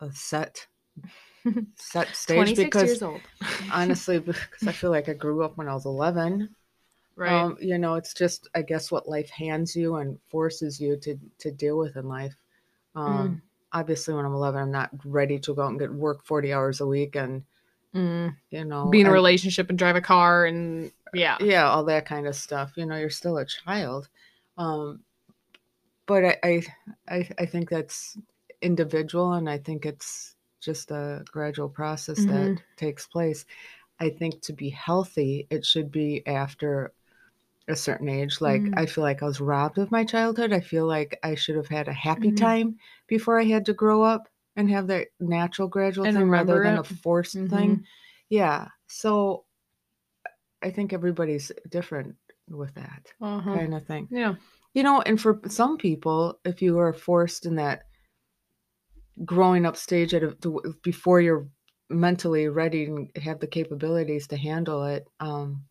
a 0.00 0.12
set 0.12 0.68
set 1.76 2.08
stage 2.14 2.56
because 2.56 2.88
years 2.88 3.02
old. 3.02 3.20
honestly 3.72 4.18
because 4.18 4.66
I 4.66 4.72
feel 4.72 4.90
like 4.90 5.08
I 5.08 5.14
grew 5.14 5.42
up 5.42 5.56
when 5.56 5.68
I 5.68 5.74
was 5.74 5.86
11 5.86 6.48
Right. 7.16 7.32
Um, 7.32 7.58
you 7.60 7.76
know, 7.76 7.96
it's 7.96 8.14
just 8.14 8.48
I 8.54 8.62
guess 8.62 8.90
what 8.90 9.06
life 9.06 9.28
hands 9.28 9.76
you 9.76 9.96
and 9.96 10.18
forces 10.30 10.80
you 10.80 10.96
to 10.98 11.18
to 11.40 11.50
deal 11.50 11.76
with 11.76 11.96
in 11.96 12.08
life. 12.08 12.34
Um, 12.94 13.42
Obviously, 13.72 14.14
when 14.14 14.24
I'm 14.24 14.32
11, 14.32 14.60
I'm 14.62 14.70
not 14.70 14.90
ready 15.04 15.38
to 15.40 15.54
go 15.54 15.62
out 15.62 15.70
and 15.70 15.78
get 15.78 15.92
work 15.92 16.24
40 16.24 16.52
hours 16.52 16.80
a 16.80 16.86
week 16.86 17.16
and 17.16 17.42
Mm. 17.94 18.36
you 18.50 18.64
know 18.64 18.86
Be 18.86 19.00
in 19.00 19.06
a 19.06 19.10
and- 19.10 19.14
relationship 19.14 19.68
and 19.68 19.78
drive 19.78 19.96
a 19.96 20.00
car 20.00 20.46
and 20.46 20.92
yeah. 21.12 21.36
yeah, 21.40 21.68
all 21.68 21.84
that 21.84 22.06
kind 22.06 22.26
of 22.26 22.36
stuff. 22.36 22.72
You 22.76 22.86
know, 22.86 22.96
you're 22.96 23.10
still 23.10 23.36
a 23.36 23.44
child. 23.44 24.08
Um, 24.56 25.00
but 26.06 26.24
I, 26.24 26.38
I 26.42 26.62
I 27.08 27.28
I 27.40 27.46
think 27.46 27.68
that's 27.68 28.16
individual, 28.62 29.32
and 29.34 29.50
I 29.50 29.58
think 29.58 29.84
it's 29.84 30.36
just 30.60 30.90
a 30.90 31.24
gradual 31.32 31.68
process 31.68 32.24
that 32.26 32.52
Mhm. 32.52 32.58
takes 32.76 33.06
place. 33.06 33.44
I 34.00 34.10
think 34.10 34.42
to 34.42 34.52
be 34.54 34.70
healthy, 34.70 35.46
it 35.50 35.64
should 35.66 35.90
be 35.92 36.26
after 36.26 36.94
a 37.68 37.76
certain 37.76 38.08
age. 38.08 38.40
Like 38.40 38.62
Mm. 38.62 38.78
I 38.78 38.86
feel 38.86 39.02
like 39.04 39.22
I 39.22 39.26
was 39.26 39.40
robbed 39.40 39.78
of 39.78 39.90
my 39.90 40.04
childhood. 40.04 40.52
I 40.52 40.60
feel 40.60 40.86
like 40.86 41.18
I 41.22 41.34
should 41.34 41.56
have 41.56 41.68
had 41.68 41.88
a 41.88 41.92
happy 41.92 42.30
Mhm. 42.30 42.36
time 42.36 42.76
before 43.06 43.38
I 43.40 43.44
had 43.44 43.66
to 43.66 43.74
grow 43.74 44.02
up 44.02 44.28
and 44.56 44.68
have 44.70 44.88
that 44.88 45.08
natural 45.20 45.68
gradual 45.68 46.06
And 46.06 46.16
thing 46.16 46.28
rather 46.30 46.60
than 46.60 46.78
a 46.78 46.84
forced 46.84 47.36
thing. 47.48 47.84
Yeah. 48.28 48.68
So 48.88 49.46
I 50.62 50.70
think 50.70 50.92
everybody's 50.92 51.52
different 51.68 52.16
with 52.48 52.74
that 52.74 53.12
Uh-huh. 53.20 53.54
kind 53.54 53.74
of 53.74 53.86
thing. 53.86 54.08
Yeah. 54.10 54.34
You 54.74 54.82
know, 54.82 55.00
and 55.02 55.20
for 55.20 55.40
some 55.48 55.76
people, 55.78 56.40
if 56.44 56.62
you 56.62 56.78
are 56.78 56.92
forced 56.92 57.46
in 57.46 57.56
that 57.56 57.86
growing 59.24 59.66
up 59.66 59.76
stage 59.76 60.14
at 60.14 60.22
a, 60.22 60.32
to, 60.36 60.74
before 60.82 61.20
you're 61.20 61.46
mentally 61.88 62.48
ready 62.48 62.84
and 62.84 63.10
have 63.16 63.40
the 63.40 63.46
capabilities 63.46 64.26
to 64.28 64.36
handle 64.36 64.84
it, 64.84 65.06
um, 65.20 65.64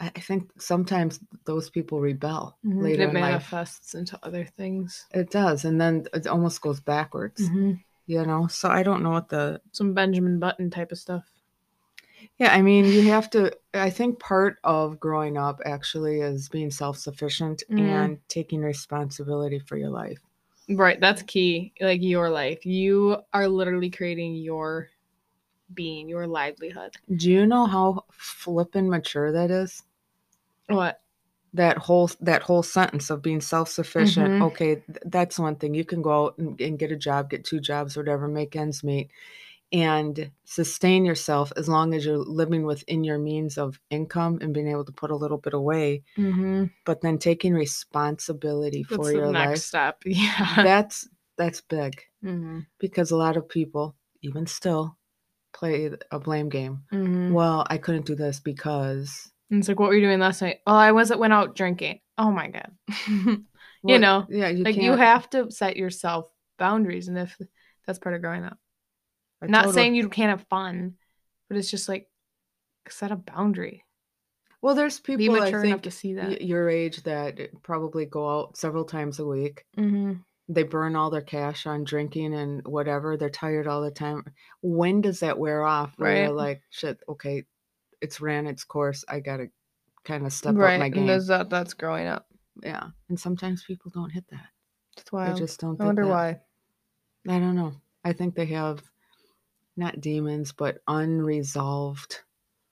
I, 0.00 0.08
think 0.08 0.50
sometimes 0.58 1.20
those 1.44 1.68
people 1.68 2.00
rebel 2.00 2.56
Mhm. 2.64 2.82
later 2.82 3.02
It 3.08 3.12
manifests 3.12 3.94
into 3.94 4.18
other 4.22 4.46
things. 4.46 5.04
It 5.12 5.30
does, 5.30 5.66
and 5.66 5.78
then 5.78 6.06
it 6.14 6.26
almost 6.26 6.62
goes 6.62 6.80
backwards. 6.80 7.42
Mhm. 7.42 7.84
You 8.06 8.24
know, 8.24 8.46
so 8.46 8.68
I 8.70 8.82
don't 8.82 9.02
know 9.02 9.10
what 9.10 9.28
the 9.28 9.60
Some 9.72 9.92
Benjamin 9.92 10.38
Button 10.38 10.70
type 10.70 10.90
of 10.90 10.98
stuff. 10.98 11.30
Yeah, 12.38 12.52
I 12.54 12.62
mean, 12.62 12.86
you 12.86 13.02
have 13.10 13.28
to. 13.30 13.52
I 13.74 13.90
think 13.90 14.18
part 14.18 14.56
of 14.64 14.98
growing 14.98 15.36
up 15.36 15.60
actually 15.64 16.20
is 16.20 16.48
being 16.48 16.70
self 16.70 16.96
sufficient 16.96 17.62
Mm. 17.70 17.78
and 17.78 18.28
taking 18.28 18.62
responsibility 18.62 19.58
for 19.58 19.76
your 19.76 19.90
life. 19.90 20.20
Right. 20.70 21.00
That's 21.00 21.22
key. 21.22 21.72
Like 21.80 22.02
your 22.02 22.30
life. 22.30 22.64
You 22.64 23.18
are 23.32 23.48
literally 23.48 23.90
creating 23.90 24.36
your 24.36 24.88
being, 25.74 26.08
your 26.08 26.26
livelihood. 26.26 26.96
Do 27.14 27.30
you 27.30 27.46
know 27.46 27.66
how 27.66 28.04
flippin' 28.12 28.88
mature 28.90 29.32
that 29.32 29.50
is? 29.50 29.82
What? 30.68 31.00
That 31.54 31.78
whole 31.78 32.10
that 32.20 32.42
whole 32.42 32.62
sentence 32.62 33.10
of 33.10 33.22
being 33.22 33.40
self 33.40 33.68
sufficient. 33.68 34.32
Mhm. 34.34 34.42
Okay, 34.42 34.76
th- 34.76 34.98
that's 35.06 35.38
one 35.38 35.56
thing. 35.56 35.74
You 35.74 35.84
can 35.84 36.02
go 36.02 36.26
out 36.26 36.38
and, 36.38 36.60
and 36.60 36.78
get 36.78 36.92
a 36.92 36.96
job, 36.96 37.30
get 37.30 37.44
two 37.44 37.60
jobs, 37.60 37.96
whatever, 37.96 38.28
make 38.28 38.54
ends 38.54 38.84
meet, 38.84 39.10
and 39.72 40.30
sustain 40.44 41.04
yourself 41.04 41.52
as 41.56 41.68
long 41.68 41.94
as 41.94 42.04
you're 42.04 42.18
living 42.18 42.64
within 42.64 43.04
your 43.04 43.18
means 43.18 43.56
of 43.56 43.78
income 43.90 44.38
and 44.40 44.52
being 44.52 44.68
able 44.68 44.84
to 44.84 44.92
put 44.92 45.10
a 45.12 45.16
little 45.16 45.38
bit 45.38 45.54
away. 45.54 46.02
Mm-hmm. 46.18 46.64
But 46.84 47.00
then 47.02 47.18
taking 47.18 47.54
responsibility 47.54 48.84
That's 48.88 48.96
for 48.96 49.06
the 49.06 49.12
your 49.18 49.32
next 49.32 49.50
life. 49.50 49.58
step. 49.60 49.96
Yeah. 50.04 50.62
that's 50.62 51.08
that's 51.38 51.60
big 51.62 52.02
mm-hmm. 52.24 52.60
because 52.78 53.10
a 53.12 53.16
lot 53.16 53.36
of 53.36 53.48
people 53.48 53.94
even 54.22 54.46
still 54.46 54.96
play 55.52 55.90
a 56.10 56.18
blame 56.18 56.48
game 56.48 56.82
Mm-hmm. 56.92 57.32
well 57.32 57.66
i 57.70 57.76
couldn't 57.78 58.06
do 58.06 58.14
this 58.14 58.40
because 58.40 59.30
It's 59.50 59.66
like, 59.68 59.80
what 59.80 59.88
were 59.88 59.94
you 59.96 60.02
doing 60.06 60.20
last 60.20 60.42
night? 60.42 60.58
Oh, 60.66 60.74
I 60.74 60.92
wasn't 60.92 61.18
went 61.20 61.32
out 61.32 61.56
drinking. 61.56 62.00
Oh 62.18 62.30
my 62.30 62.48
god. 62.48 62.70
you 63.08 63.44
Well, 63.82 63.98
know, 63.98 64.26
yeah 64.28 64.48
you 64.48 64.64
like 64.64 64.76
you 64.76 64.90
can't- 64.94 65.00
have 65.00 65.30
to 65.30 65.50
set 65.50 65.76
yourself 65.76 66.26
boundaries, 66.58 67.08
and 67.08 67.16
if 67.18 67.34
that's 67.86 67.98
part 67.98 68.14
of 68.14 68.20
growing 68.20 68.44
up, 68.44 68.58
I 69.42 69.46
not 69.46 69.58
totally- 69.64 69.74
saying 69.74 69.94
you 69.94 70.08
can't 70.08 70.30
have 70.38 70.46
fun, 70.48 70.94
but 71.48 71.56
it's 71.56 71.70
just 71.70 71.88
like 71.88 72.08
set 72.88 73.12
a 73.12 73.16
boundary. 73.16 73.84
well 74.62 74.74
there's 74.74 74.98
people 74.98 75.36
i 75.36 75.40
mature 75.40 75.60
enough 75.62 75.62
think 75.62 75.82
to 75.82 75.90
see 75.90 76.14
that. 76.14 76.42
your 76.42 76.68
age 76.68 77.02
that 77.04 77.38
probably 77.62 78.04
go 78.04 78.28
out 78.28 78.56
several 78.56 78.84
times 78.84 79.18
a 79.20 79.24
week 79.26 79.64
Mm-hmm. 79.78 80.14
they 80.48 80.64
burn 80.64 80.96
all 80.96 81.08
their 81.10 81.22
cash 81.22 81.66
on 81.66 81.84
drinking 81.84 82.34
and 82.34 82.66
whatever 82.66 83.16
they're 83.16 83.30
tired 83.30 83.68
all 83.68 83.80
the 83.82 83.90
time 83.92 84.24
when 84.62 85.00
does 85.02 85.20
that 85.20 85.38
wear 85.38 85.62
off 85.64 85.92
where 85.98 86.24
Right. 86.26 86.34
like 86.34 86.62
shit 86.70 86.98
okay 87.08 87.44
it's 88.00 88.20
ran 88.20 88.46
its 88.48 88.64
course 88.64 89.04
i 89.08 89.20
gotta 89.20 89.46
kind 90.04 90.26
of 90.26 90.32
step 90.32 90.54
Right, 90.56 90.74
up 90.74 90.80
my 90.80 90.88
game 90.88 91.02
and 91.02 91.08
there's 91.10 91.28
that. 91.28 91.48
That's 91.50 91.74
growing 91.74 92.06
up. 92.08 92.26
yeah. 92.62 92.88
And 93.08 93.20
sometimes 93.20 93.62
people 93.62 93.90
don't 93.94 94.10
hit 94.10 94.24
that. 94.30 94.46
That's 94.96 95.12
why 95.12 95.30
I 95.30 95.34
just 95.34 95.60
don't. 95.60 95.78
I 95.80 95.84
wonder 95.84 96.04
that. 96.04 96.10
why. 96.10 96.28
I 97.28 97.38
don't 97.38 97.54
know. 97.54 97.74
I 98.02 98.14
think 98.14 98.34
they 98.34 98.46
have 98.46 98.82
not 99.76 100.00
demons, 100.00 100.52
but 100.52 100.82
unresolved 100.88 102.22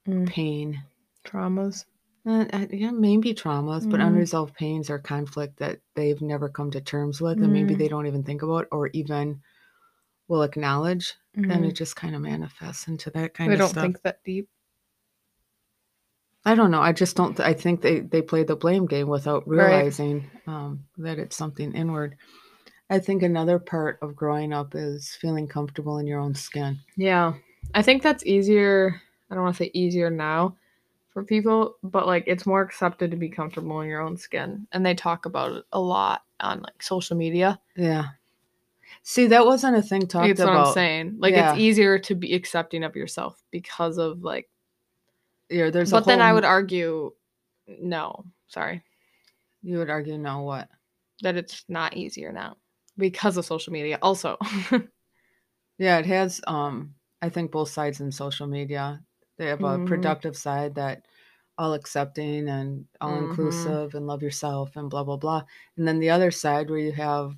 Mm. 0.06 0.26
pain. 0.26 0.82
Traumas. 1.24 1.84
Uh, 2.26 2.44
uh, 2.52 2.66
yeah, 2.70 2.90
maybe 2.90 3.34
traumas, 3.34 3.88
but 3.88 4.00
Mhm. 4.00 4.00
unresolved 4.00 4.54
pains 4.54 4.90
or 4.90 4.98
conflict 4.98 5.56
that 5.58 5.80
they've 5.94 6.20
never 6.20 6.48
come 6.48 6.70
to 6.70 6.80
terms 6.80 7.20
with, 7.20 7.42
and 7.42 7.52
maybe 7.52 7.74
Mm. 7.74 7.78
they 7.78 7.88
don't 7.88 8.06
even 8.06 8.22
think 8.22 8.42
about 8.42 8.68
or 8.70 8.88
even 8.88 9.42
will 10.28 10.42
acknowledge. 10.42 11.14
And 11.48 11.64
Mhm. 11.64 11.66
it 11.66 11.72
just 11.74 11.96
kind 11.96 12.14
of 12.16 12.22
manifests 12.22 12.88
into 12.88 13.10
that 13.12 13.34
kind 13.34 13.52
They 13.52 13.56
of 13.56 13.62
don't 13.62 13.70
stuff. 13.70 13.80
think 13.80 14.02
that 14.02 14.22
deep. 14.22 14.48
I 16.44 16.54
don't 16.54 16.70
know. 16.70 16.80
I 16.80 16.92
just 16.92 17.16
don't. 17.16 17.36
th- 17.36 17.46
I 17.48 17.52
think 17.54 17.80
they 17.82 18.00
they 18.00 18.22
play 18.22 18.42
the 18.42 18.56
blame 18.56 18.86
game 18.86 19.08
without 19.08 19.46
Right. 19.54 19.86
realizing 19.86 20.30
um, 20.46 20.86
that 20.96 21.18
it's 21.18 21.36
something 21.36 21.72
inward. 21.74 22.16
I 22.90 22.98
think 22.98 23.22
another 23.22 23.58
part 23.58 23.98
of 24.02 24.16
growing 24.16 24.52
up 24.52 24.74
is 24.74 25.14
feeling 25.20 25.46
comfortable 25.46 25.98
in 25.98 26.06
your 26.06 26.20
own 26.20 26.34
skin. 26.34 26.78
Yeah. 26.96 27.34
I 27.74 27.82
think 27.82 28.02
that's 28.02 28.24
easier. 28.24 29.00
I 29.30 29.34
don't 29.34 29.44
want 29.44 29.56
to 29.56 29.64
say 29.64 29.70
easier 29.74 30.08
now 30.10 30.56
for 31.12 31.22
people, 31.22 31.76
but 31.82 32.06
like 32.06 32.24
it's 32.26 32.46
more 32.46 32.62
accepted 32.62 33.10
to 33.10 33.16
be 33.16 33.28
comfortable 33.28 33.80
in 33.82 33.88
your 33.88 34.00
own 34.00 34.16
skin. 34.16 34.66
And 34.72 34.86
they 34.86 34.94
talk 34.94 35.26
about 35.26 35.52
it 35.52 35.64
a 35.72 35.80
lot 35.80 36.22
on 36.40 36.60
like 36.62 36.82
social 36.82 37.16
media. 37.16 37.60
Yeah. 37.76 38.04
See, 39.02 39.26
that 39.26 39.44
wasn't 39.44 39.76
a 39.76 39.82
thing 39.82 40.06
talked 40.06 40.28
That's 40.28 40.40
what 40.40 40.48
about. 40.48 40.66
I'm 40.68 40.72
saying. 40.74 41.16
Like 41.18 41.32
Yeah. 41.34 41.52
it's 41.52 41.60
easier 41.60 41.98
to 41.98 42.14
be 42.14 42.34
accepting 42.34 42.84
of 42.84 42.96
yourself 42.96 43.42
because 43.50 43.98
of 43.98 44.22
like 44.22 44.48
Yeah, 45.50 45.68
there's. 45.68 45.90
but 45.90 46.06
then 46.06 46.22
I 46.22 46.32
would 46.32 46.44
argue 46.44 47.12
no, 47.66 48.24
sorry, 48.46 48.82
You 49.62 49.76
would 49.78 49.90
argue, 49.90 50.16
no, 50.16 50.40
what? 50.40 50.70
that 51.20 51.36
it's 51.36 51.64
not 51.68 51.94
easier 51.96 52.32
now 52.32 52.56
because 52.98 53.36
of 53.36 53.44
social 53.46 53.72
media. 53.72 53.98
Also, 54.02 54.36
Yeah, 55.78 55.98
it 55.98 56.06
has. 56.06 56.40
Um, 56.46 56.94
I 57.22 57.28
think 57.28 57.50
both 57.50 57.68
sides 57.70 58.00
in 58.00 58.12
social 58.12 58.46
media. 58.46 59.02
They 59.36 59.46
have 59.46 59.62
a 59.64 59.78
Mhm. 59.78 59.78
productive 59.78 60.36
side 60.36 60.74
that 60.76 61.06
all 61.56 61.74
accepting 61.74 62.48
and 62.48 62.86
all 63.00 63.14
Mhm. 63.14 63.18
inclusive 63.18 63.94
and 63.94 64.06
love 64.06 64.22
yourself 64.22 64.76
and 64.76 64.90
blah 64.90 65.04
blah 65.04 65.16
blah, 65.16 65.44
and 65.76 65.86
then 65.88 65.98
the 66.00 66.10
other 66.10 66.30
side 66.30 66.70
where 66.70 66.78
you 66.78 66.92
have 66.92 67.36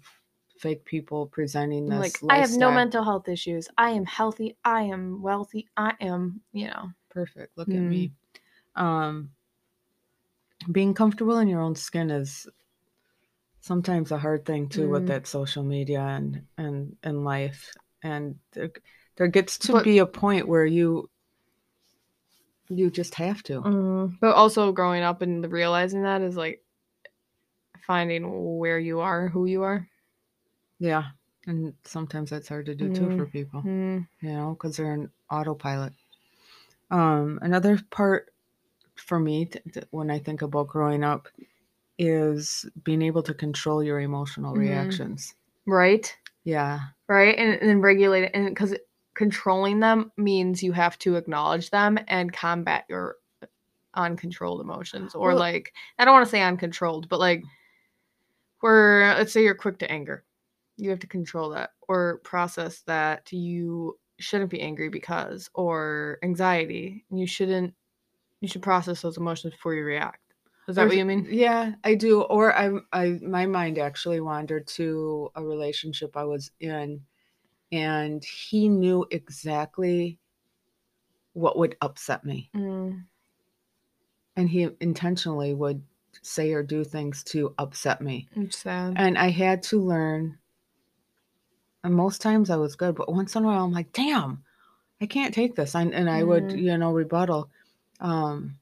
fake 0.59 0.85
people 0.85 1.27
presenting 1.27 1.89
this 1.89 2.15
like 2.15 2.21
I 2.29 2.39
have 2.39 2.53
no 2.53 2.71
mental 2.71 3.05
health 3.05 3.29
issues. 3.29 3.69
I 3.77 3.91
am 3.91 4.05
healthy. 4.07 4.57
I 4.65 4.83
am 4.83 5.21
wealthy. 5.23 5.69
I 5.77 5.97
am, 6.01 6.43
you 6.53 6.69
know. 6.69 6.93
Perfect. 7.11 7.57
Look 7.59 7.75
at 7.75 7.83
Mm. 7.83 7.89
me. 7.89 8.13
Um, 8.77 9.35
being 10.71 10.95
comfortable 10.95 11.39
in 11.39 11.49
your 11.49 11.61
own 11.61 11.75
skin 11.75 12.11
is 12.11 12.49
sometimes 13.61 14.11
a 14.13 14.19
hard 14.19 14.45
thing 14.45 14.69
too 14.69 14.89
with 14.89 15.05
Mm. 15.05 15.09
that 15.09 15.27
social 15.27 15.63
media 15.63 16.01
and 16.01 16.43
and 16.59 16.97
and 17.03 17.25
life. 17.25 17.73
And 18.03 18.39
there, 18.53 18.71
there 19.17 19.29
gets 19.29 19.59
to 19.59 19.73
But- 19.73 19.85
be 19.85 19.99
a 19.99 20.07
point 20.07 20.49
where 20.49 20.65
you 20.67 21.09
you 22.69 22.89
just 22.91 23.17
have 23.17 23.43
to. 23.45 23.61
Mm, 23.63 24.19
but 24.21 24.35
also 24.37 24.71
growing 24.73 25.03
up 25.03 25.23
and 25.23 25.51
realizing 25.51 26.03
that 26.03 26.23
is 26.23 26.37
like 26.37 26.63
finding 27.83 28.59
where 28.59 28.79
you 28.79 29.01
are, 29.01 29.29
who 29.29 29.47
you 29.47 29.63
are. 29.65 29.89
Yeah. 30.79 31.11
And 31.47 31.75
sometimes 31.85 32.31
that's 32.31 32.49
hard 32.49 32.67
to 32.67 32.75
do 32.77 32.95
too 32.95 33.17
for 33.17 33.27
people, 33.27 33.63
Mm, 33.63 34.07
you 34.21 34.33
know, 34.33 34.51
because 34.51 34.77
they're 34.77 34.95
in 34.95 35.11
autopilot. 35.31 35.93
Um, 36.93 37.39
another 37.43 37.81
part 37.91 38.33
for 38.95 39.19
me 39.19 39.47
t- 39.47 39.59
t- 39.73 39.83
when 39.91 40.11
I 40.11 40.19
think 40.21 40.43
about 40.43 40.69
growing 40.69 41.03
up 41.03 41.29
is 42.01 42.65
being 42.83 43.03
able 43.03 43.23
to 43.23 43.35
control 43.35 43.83
your 43.85 44.01
emotional 44.01 44.55
Mhm. 44.55 44.59
reactions. 44.61 45.35
right, 45.67 46.17
Yeah. 46.45 46.81
right, 47.09 47.37
and, 47.39 47.61
and 47.61 47.69
then 47.69 47.81
regulate 47.83 48.25
it, 48.25 48.31
and 48.35 48.47
because 48.47 48.75
controlling 49.15 49.79
them 49.81 50.11
means 50.17 50.63
you 50.63 50.73
have 50.73 50.99
to 51.01 51.17
acknowledge 51.17 51.69
them 51.71 51.99
and 52.09 52.33
combat 52.33 52.87
your 52.89 53.17
uncontrolled 53.95 54.61
emotions, 54.63 55.15
or 55.15 55.29
Well- 55.29 55.37
like 55.39 55.73
I 55.99 56.05
don't 56.07 56.15
want 56.15 56.25
to 56.25 56.31
say 56.31 56.41
uncontrolled, 56.43 57.09
but 57.11 57.21
like 57.21 57.43
where 58.61 59.15
let's 59.17 59.33
say 59.33 59.43
you're 59.43 59.55
quick 59.55 59.79
to 59.81 59.91
anger, 59.91 60.25
you 60.77 60.89
have 60.91 61.01
to 61.01 61.07
control 61.07 61.51
that 61.51 61.73
or 61.89 62.19
process 62.25 62.81
that 62.83 63.31
you 63.33 63.99
shouldn't 64.19 64.51
be 64.51 64.61
angry 64.61 64.89
because 64.89 65.51
or 65.55 66.19
anxiety, 66.23 67.05
you 67.11 67.27
shouldn't. 67.27 67.75
You 68.41 68.49
should 68.49 68.63
process 68.63 69.03
those 69.03 69.19
emotions 69.19 69.53
before 69.53 69.75
you 69.75 69.85
react. 69.85 70.20
Is 70.71 70.77
that 70.77 70.87
what 70.87 70.97
you 70.97 71.05
mean? 71.05 71.27
Yeah, 71.31 71.75
I 71.85 71.95
do. 71.95 72.23
Or 72.23 72.55
I, 72.57 72.79
I, 72.93 73.19
my 73.23 73.47
mind 73.47 73.79
actually 73.79 74.21
wandered 74.21 74.67
to 74.69 75.31
a 75.35 75.45
relationship 75.45 76.17
I 76.17 76.25
was 76.25 76.51
in, 76.61 77.05
and 77.73 78.25
he 78.25 78.69
knew 78.69 79.07
exactly 79.11 80.19
what 81.33 81.59
would 81.59 81.77
upset 81.81 82.25
me, 82.25 82.51
Mm, 82.55 83.07
and 84.37 84.49
he 84.49 84.69
intentionally 84.81 85.55
would 85.55 85.83
say 86.23 86.53
or 86.53 86.63
do 86.63 86.85
things 86.85 87.23
to 87.25 87.55
upset 87.59 88.01
me. 88.01 88.29
it's 88.37 88.59
sad. 88.59 88.95
And 88.97 89.17
I 89.19 89.31
had 89.31 89.63
to 89.65 89.81
learn. 89.81 90.39
And 91.83 91.95
most 91.95 92.21
times 92.21 92.51
I 92.51 92.57
was 92.57 92.77
good, 92.77 92.95
but 92.95 93.11
once 93.13 93.35
in 93.37 93.45
a 93.45 93.47
while 93.47 93.65
I'm 93.65 93.73
like, 93.73 93.93
damn, 93.93 94.45
I 95.01 95.07
can't 95.07 95.35
take 95.35 95.57
this. 95.57 95.75
And, 95.77 95.95
and 95.95 96.11
I 96.11 96.25
would, 96.25 96.45
Mhm. 96.45 96.63
you 96.63 96.79
know, 96.79 96.93
rebuttal 96.93 97.51
um, 98.01 98.60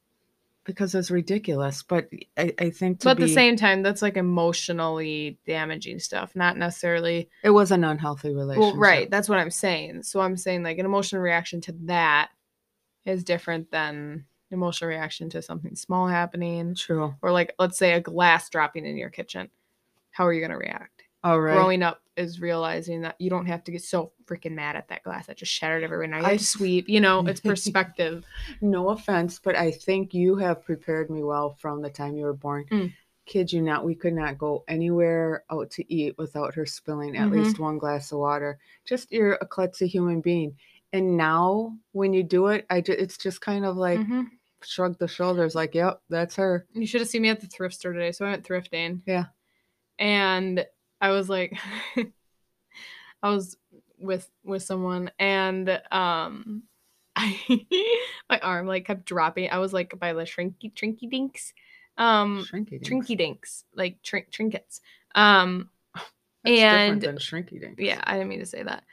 because 0.68 0.94
it's 0.94 1.10
ridiculous. 1.10 1.82
But 1.82 2.10
I, 2.36 2.52
I 2.58 2.68
think 2.70 3.00
to 3.00 3.06
But 3.06 3.10
at 3.12 3.16
be, 3.16 3.22
the 3.24 3.32
same 3.32 3.56
time, 3.56 3.82
that's 3.82 4.02
like 4.02 4.18
emotionally 4.18 5.38
damaging 5.46 5.98
stuff, 5.98 6.36
not 6.36 6.58
necessarily. 6.58 7.30
it 7.42 7.50
was 7.50 7.72
an 7.72 7.84
unhealthy 7.84 8.34
relationship. 8.34 8.74
Well, 8.74 8.76
right. 8.76 9.10
That's 9.10 9.30
what 9.30 9.38
I'm 9.38 9.50
saying. 9.50 10.02
So 10.02 10.20
I'm 10.20 10.36
saying 10.36 10.62
like 10.62 10.76
an 10.76 10.84
emotional 10.84 11.22
reaction 11.22 11.62
to 11.62 11.72
that 11.86 12.28
is 13.06 13.24
different 13.24 13.70
than 13.70 14.26
emotional 14.50 14.90
reaction 14.90 15.30
to 15.30 15.40
something 15.40 15.74
small 15.74 16.06
happening, 16.06 16.74
True. 16.74 17.14
or 17.22 17.32
like 17.32 17.54
let's 17.58 17.78
say 17.78 17.94
a 17.94 18.00
glass 18.00 18.50
dropping 18.50 18.84
in 18.84 18.98
your 18.98 19.10
kitchen. 19.10 19.48
How 20.10 20.26
are 20.26 20.34
you 20.34 20.42
gonna 20.42 20.58
react? 20.58 21.02
All 21.24 21.40
right. 21.40 21.54
Growing 21.54 21.82
up 21.82 22.02
is 22.18 22.40
realizing 22.40 23.02
that 23.02 23.16
you 23.18 23.30
don't 23.30 23.46
have 23.46 23.64
to 23.64 23.72
get 23.72 23.82
so 23.82 24.12
freaking 24.26 24.52
mad 24.52 24.76
at 24.76 24.88
that 24.88 25.02
glass 25.04 25.26
that 25.26 25.36
just 25.38 25.52
shattered 25.52 25.82
everywhere. 25.84 26.06
Now 26.08 26.18
you 26.18 26.24
I- 26.26 26.36
sweep. 26.36 26.88
You 26.88 27.00
know, 27.00 27.26
it's 27.26 27.40
perspective. 27.52 28.24
No 28.60 28.90
offense, 28.90 29.40
but 29.42 29.56
I 29.56 29.70
think 29.70 30.12
you 30.14 30.36
have 30.36 30.64
prepared 30.64 31.08
me 31.10 31.22
well 31.22 31.54
from 31.60 31.80
the 31.82 31.90
time 31.90 32.16
you 32.16 32.24
were 32.24 32.34
born. 32.34 32.64
Mm. 32.70 32.92
Kid 33.24 33.52
you 33.52 33.60
not, 33.62 33.84
we 33.84 33.94
could 33.94 34.14
not 34.14 34.38
go 34.38 34.64
anywhere 34.68 35.44
out 35.50 35.70
to 35.72 35.92
eat 35.94 36.16
without 36.18 36.54
her 36.54 36.64
spilling 36.64 37.16
at 37.16 37.28
Mhm. 37.28 37.44
least 37.44 37.58
one 37.58 37.76
glass 37.78 38.10
of 38.10 38.18
water. 38.18 38.58
Just 38.86 39.12
you're 39.12 39.34
a 39.34 39.46
klutzy 39.46 39.86
human 39.86 40.20
being. 40.22 40.56
And 40.94 41.18
now 41.18 41.76
when 41.92 42.14
you 42.14 42.22
do 42.22 42.46
it, 42.46 42.64
I 42.70 42.80
just, 42.80 42.98
it's 42.98 43.18
just 43.18 43.42
kind 43.42 43.66
of 43.66 43.76
like 43.76 44.00
Mhm. 44.00 44.28
shrug 44.62 44.98
the 44.98 45.06
shoulders, 45.06 45.54
like, 45.54 45.74
yep, 45.74 46.00
that's 46.08 46.36
her. 46.36 46.66
You 46.72 46.86
should 46.86 47.02
have 47.02 47.08
seen 47.10 47.20
me 47.22 47.28
at 47.28 47.40
the 47.42 47.46
thrift 47.46 47.74
store 47.74 47.92
today. 47.92 48.12
So 48.12 48.24
I 48.24 48.30
went 48.30 48.48
thrifting. 48.48 49.02
Yeah. 49.06 49.26
And 49.98 50.64
I 51.00 51.10
was 51.10 51.28
like 51.28 51.56
I 53.22 53.30
was 53.30 53.56
with 53.98 54.30
with 54.44 54.62
someone 54.62 55.10
and 55.18 55.80
um 55.90 56.62
I 57.16 57.66
my 58.30 58.38
arm 58.40 58.66
like 58.66 58.86
kept 58.86 59.04
dropping. 59.04 59.50
I 59.50 59.58
was 59.58 59.72
like 59.72 59.98
by 59.98 60.12
the 60.12 60.22
shrinky 60.22 60.72
trinky 60.72 61.10
dinks. 61.10 61.52
Um 61.96 62.44
Shrinky 62.44 62.80
dinks. 62.82 62.88
trinky 62.88 63.16
dinks, 63.18 63.64
like 63.74 64.00
trin- 64.02 64.26
trinkets. 64.30 64.80
Um 65.14 65.70
That's 66.44 66.60
and- 66.60 67.00
different 67.00 67.20
than 67.20 67.44
shrinky 67.44 67.60
dinks. 67.60 67.82
yeah, 67.82 68.00
I 68.04 68.12
didn't 68.14 68.28
mean 68.28 68.38
to 68.40 68.46
say 68.46 68.62
that. 68.62 68.84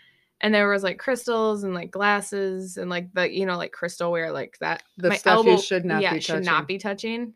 And 0.41 0.53
there 0.53 0.67
was 0.67 0.83
like 0.83 0.97
crystals 0.97 1.63
and 1.63 1.73
like 1.73 1.91
glasses 1.91 2.77
and 2.77 2.89
like 2.89 3.13
the 3.13 3.31
you 3.31 3.45
know 3.45 3.57
like 3.57 3.71
crystal 3.71 4.11
ware 4.11 4.31
like 4.31 4.57
that. 4.59 4.83
The 4.97 5.13
stuff 5.15 5.45
you 5.45 5.59
should 5.61 5.85
not 5.85 6.01
yeah, 6.01 6.13
be 6.13 6.19
should 6.19 6.33
touching. 6.33 6.45
not 6.45 6.67
be 6.67 6.77
touching. 6.77 7.33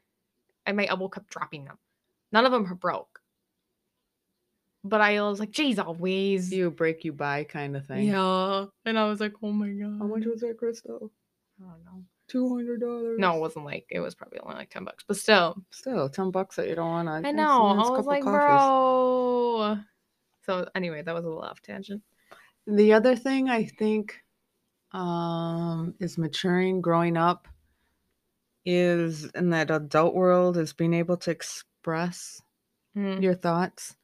And 0.65 0.75
my 0.75 0.85
elbow 0.85 1.07
kept 1.07 1.29
dropping 1.29 1.65
them. 1.65 1.77
None 2.31 2.45
of 2.45 2.51
them 2.51 2.65
are 2.71 2.75
broke. 2.75 3.18
But 4.83 5.01
I 5.01 5.21
was 5.21 5.39
like, 5.39 5.51
geez, 5.51 5.77
always. 5.77 6.53
You 6.53 6.71
break, 6.71 7.03
you 7.03 7.11
buy 7.11 7.43
kind 7.43 7.75
of 7.75 7.85
thing. 7.85 8.07
Yeah. 8.07 8.65
And 8.85 8.97
I 8.97 9.05
was 9.05 9.19
like, 9.19 9.33
oh 9.43 9.51
my 9.51 9.69
god. 9.69 9.99
How 9.99 10.07
much 10.07 10.25
was 10.25 10.41
that 10.41 10.57
crystal? 10.57 11.11
I 11.61 11.69
don't 11.69 11.83
know. 11.83 12.03
Two 12.27 12.47
hundred 12.55 12.79
dollars. 12.79 13.17
No, 13.19 13.35
it 13.35 13.39
wasn't 13.39 13.65
like 13.65 13.87
it 13.89 13.99
was 13.99 14.15
probably 14.15 14.39
only 14.39 14.55
like 14.55 14.69
ten 14.69 14.85
bucks, 14.85 15.03
but 15.07 15.17
still. 15.17 15.57
Still, 15.71 16.07
ten 16.09 16.31
bucks 16.31 16.55
that 16.57 16.67
you 16.69 16.75
don't 16.75 16.89
want 16.89 17.07
to. 17.07 17.27
I 17.27 17.31
know. 17.31 17.65
I 17.65 17.89
was 17.89 18.05
like, 18.05 18.23
bro. 18.23 19.79
So 20.45 20.69
anyway, 20.75 21.01
that 21.01 21.13
was 21.13 21.25
a 21.25 21.27
little 21.27 21.43
off 21.43 21.61
tangent. 21.61 22.01
The 22.67 22.93
other 22.93 23.15
thing 23.15 23.49
I 23.49 23.65
think 23.65 24.15
um, 24.91 25.95
is 25.99 26.17
maturing, 26.17 26.81
growing 26.81 27.17
up, 27.17 27.47
is 28.63 29.25
in 29.35 29.49
that 29.49 29.71
adult 29.71 30.13
world 30.13 30.57
is 30.57 30.71
being 30.71 30.93
able 30.93 31.17
to 31.17 31.31
express 31.31 32.41
Mm. 32.97 33.21
your 33.21 33.35
thoughts 33.35 33.95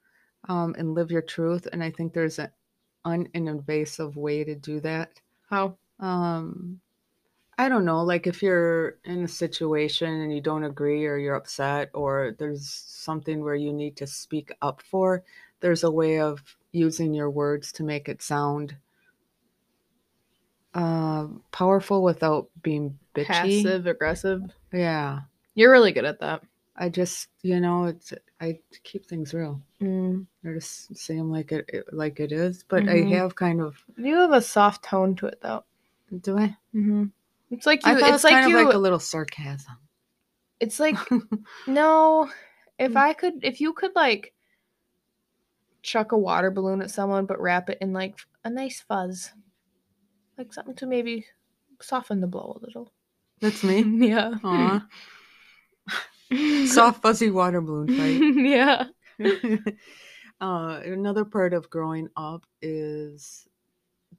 um, 0.48 0.76
and 0.78 0.94
live 0.94 1.12
your 1.12 1.22
truth. 1.22 1.68
And 1.72 1.84
I 1.84 1.92
think 1.92 2.14
there's 2.14 2.40
an 2.40 2.50
uninvasive 3.06 4.16
way 4.16 4.44
to 4.44 4.56
do 4.56 4.80
that. 4.82 5.20
How? 5.50 5.78
Um, 6.00 6.80
I 7.58 7.70
don't 7.70 7.86
know, 7.86 8.04
like 8.04 8.28
if 8.28 8.44
you're 8.44 8.98
in 9.06 9.24
a 9.24 9.28
situation 9.30 10.10
and 10.10 10.34
you 10.34 10.42
don't 10.42 10.66
agree 10.66 11.06
or 11.06 11.18
you're 11.18 11.36
upset 11.36 11.90
or 11.94 12.36
there's 12.38 12.70
something 12.70 13.42
where 13.42 13.56
you 13.56 13.72
need 13.72 13.96
to 13.98 14.08
speak 14.08 14.52
up 14.62 14.82
for, 14.82 15.24
there's 15.62 15.84
a 15.84 15.92
way 15.92 16.20
of 16.20 16.44
using 16.74 17.14
your 17.14 17.30
words 17.30 17.72
to 17.74 17.84
make 17.84 18.10
it 18.10 18.22
sound 18.22 18.76
uh, 20.74 21.28
powerful 21.54 22.04
without 22.04 22.50
being 22.62 23.00
bitchy. 23.16 23.26
Passive 23.64 23.88
aggressive. 23.88 24.42
Yeah. 24.74 25.22
You're 25.54 25.72
really 25.72 25.94
good 25.94 26.04
at 26.04 26.20
that. 26.20 26.44
I 26.78 26.90
just, 26.90 27.30
you 27.42 27.60
know, 27.62 27.86
it's 27.86 28.14
I 28.42 28.60
keep 28.84 29.06
things 29.06 29.34
real. 29.34 29.62
Mm. 29.82 30.26
I 30.46 30.54
just 30.54 30.96
say 30.98 31.16
them 31.16 31.32
like 31.32 31.52
it, 31.54 31.70
it 31.70 31.94
like 31.94 32.20
it 32.20 32.32
is, 32.34 32.64
but 32.68 32.84
Mhm. 32.84 33.12
I 33.14 33.16
have 33.16 33.36
kind 33.36 33.62
of 33.62 33.78
You 33.98 34.16
have 34.16 34.34
a 34.34 34.42
soft 34.42 34.84
tone 34.84 35.16
to 35.18 35.28
it, 35.28 35.40
though. 35.42 35.64
do 36.22 36.38
I? 36.38 36.58
Mm-hmm. 36.76 37.06
It's 37.52 37.66
like 37.66 37.86
you. 37.86 37.94
It's 37.98 38.08
it's 38.08 38.24
like 38.26 38.34
kind 38.34 38.50
you. 38.50 38.66
like 38.66 38.74
a 38.76 38.78
little 38.78 39.00
sarcasm. 39.00 39.78
it's 40.60 40.80
like 40.80 40.96
no. 41.68 42.30
If 42.78 42.92
Mm. 42.92 42.98
I 42.98 43.14
could, 43.14 43.36
if 43.44 43.62
you 43.62 43.72
could 43.72 43.96
like 43.96 44.34
chuck 45.82 46.12
a 46.12 46.18
water 46.18 46.52
balloon 46.52 46.82
at 46.82 46.92
someone, 46.92 47.26
but 47.26 47.40
wrap 47.40 47.70
it 47.70 47.78
in 47.80 47.94
like 47.94 48.18
a 48.44 48.50
nice 48.50 48.82
fuzz, 48.82 49.32
like 50.38 50.52
something 50.52 50.76
to 50.76 50.86
maybe 50.86 51.26
soften 51.82 52.20
the 52.20 52.28
blow 52.28 52.58
a 52.60 52.66
little. 52.66 52.92
That's 53.40 53.64
me. 53.64 53.82
yeah. 54.10 54.34
Aw. 54.44 54.86
Soft 56.66 57.02
fuzzy 57.02 57.30
water 57.30 57.62
balloon 57.62 57.90
fight. 57.90 58.26
yeah. 58.36 58.86
uh, 60.42 60.82
another 60.84 61.26
part 61.26 61.54
of 61.54 61.70
growing 61.70 62.10
up 62.18 62.46
is 62.62 63.48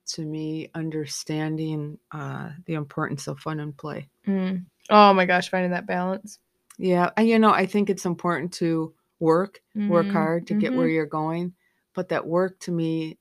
to 0.06 0.24
me 0.24 0.70
understanding 0.74 1.98
uh, 2.12 2.50
the 2.66 2.74
importance 2.74 3.26
of 3.26 3.38
fun 3.40 3.60
and 3.60 3.76
play. 3.76 4.08
Mm. 4.26 4.64
Oh 4.90 5.12
my 5.12 5.26
gosh, 5.26 5.48
finding 5.48 5.72
that 5.72 5.86
balance. 5.86 6.38
Yeah, 6.78 7.10
and 7.16 7.28
you 7.28 7.38
know, 7.38 7.50
I 7.50 7.66
think 7.66 7.90
it's 7.90 8.06
important 8.06 8.52
to 8.54 8.94
work, 9.18 9.62
work 9.88 10.06
Mhm, 10.06 10.12
hard 10.12 10.46
to 10.48 10.54
get 10.54 10.74
where 10.74 10.88
mhm. 10.88 10.92
you're 10.94 11.06
going, 11.06 11.54
but 11.94 12.08
that 12.10 12.26
work 12.26 12.58
to 12.60 12.72
me 12.72 13.18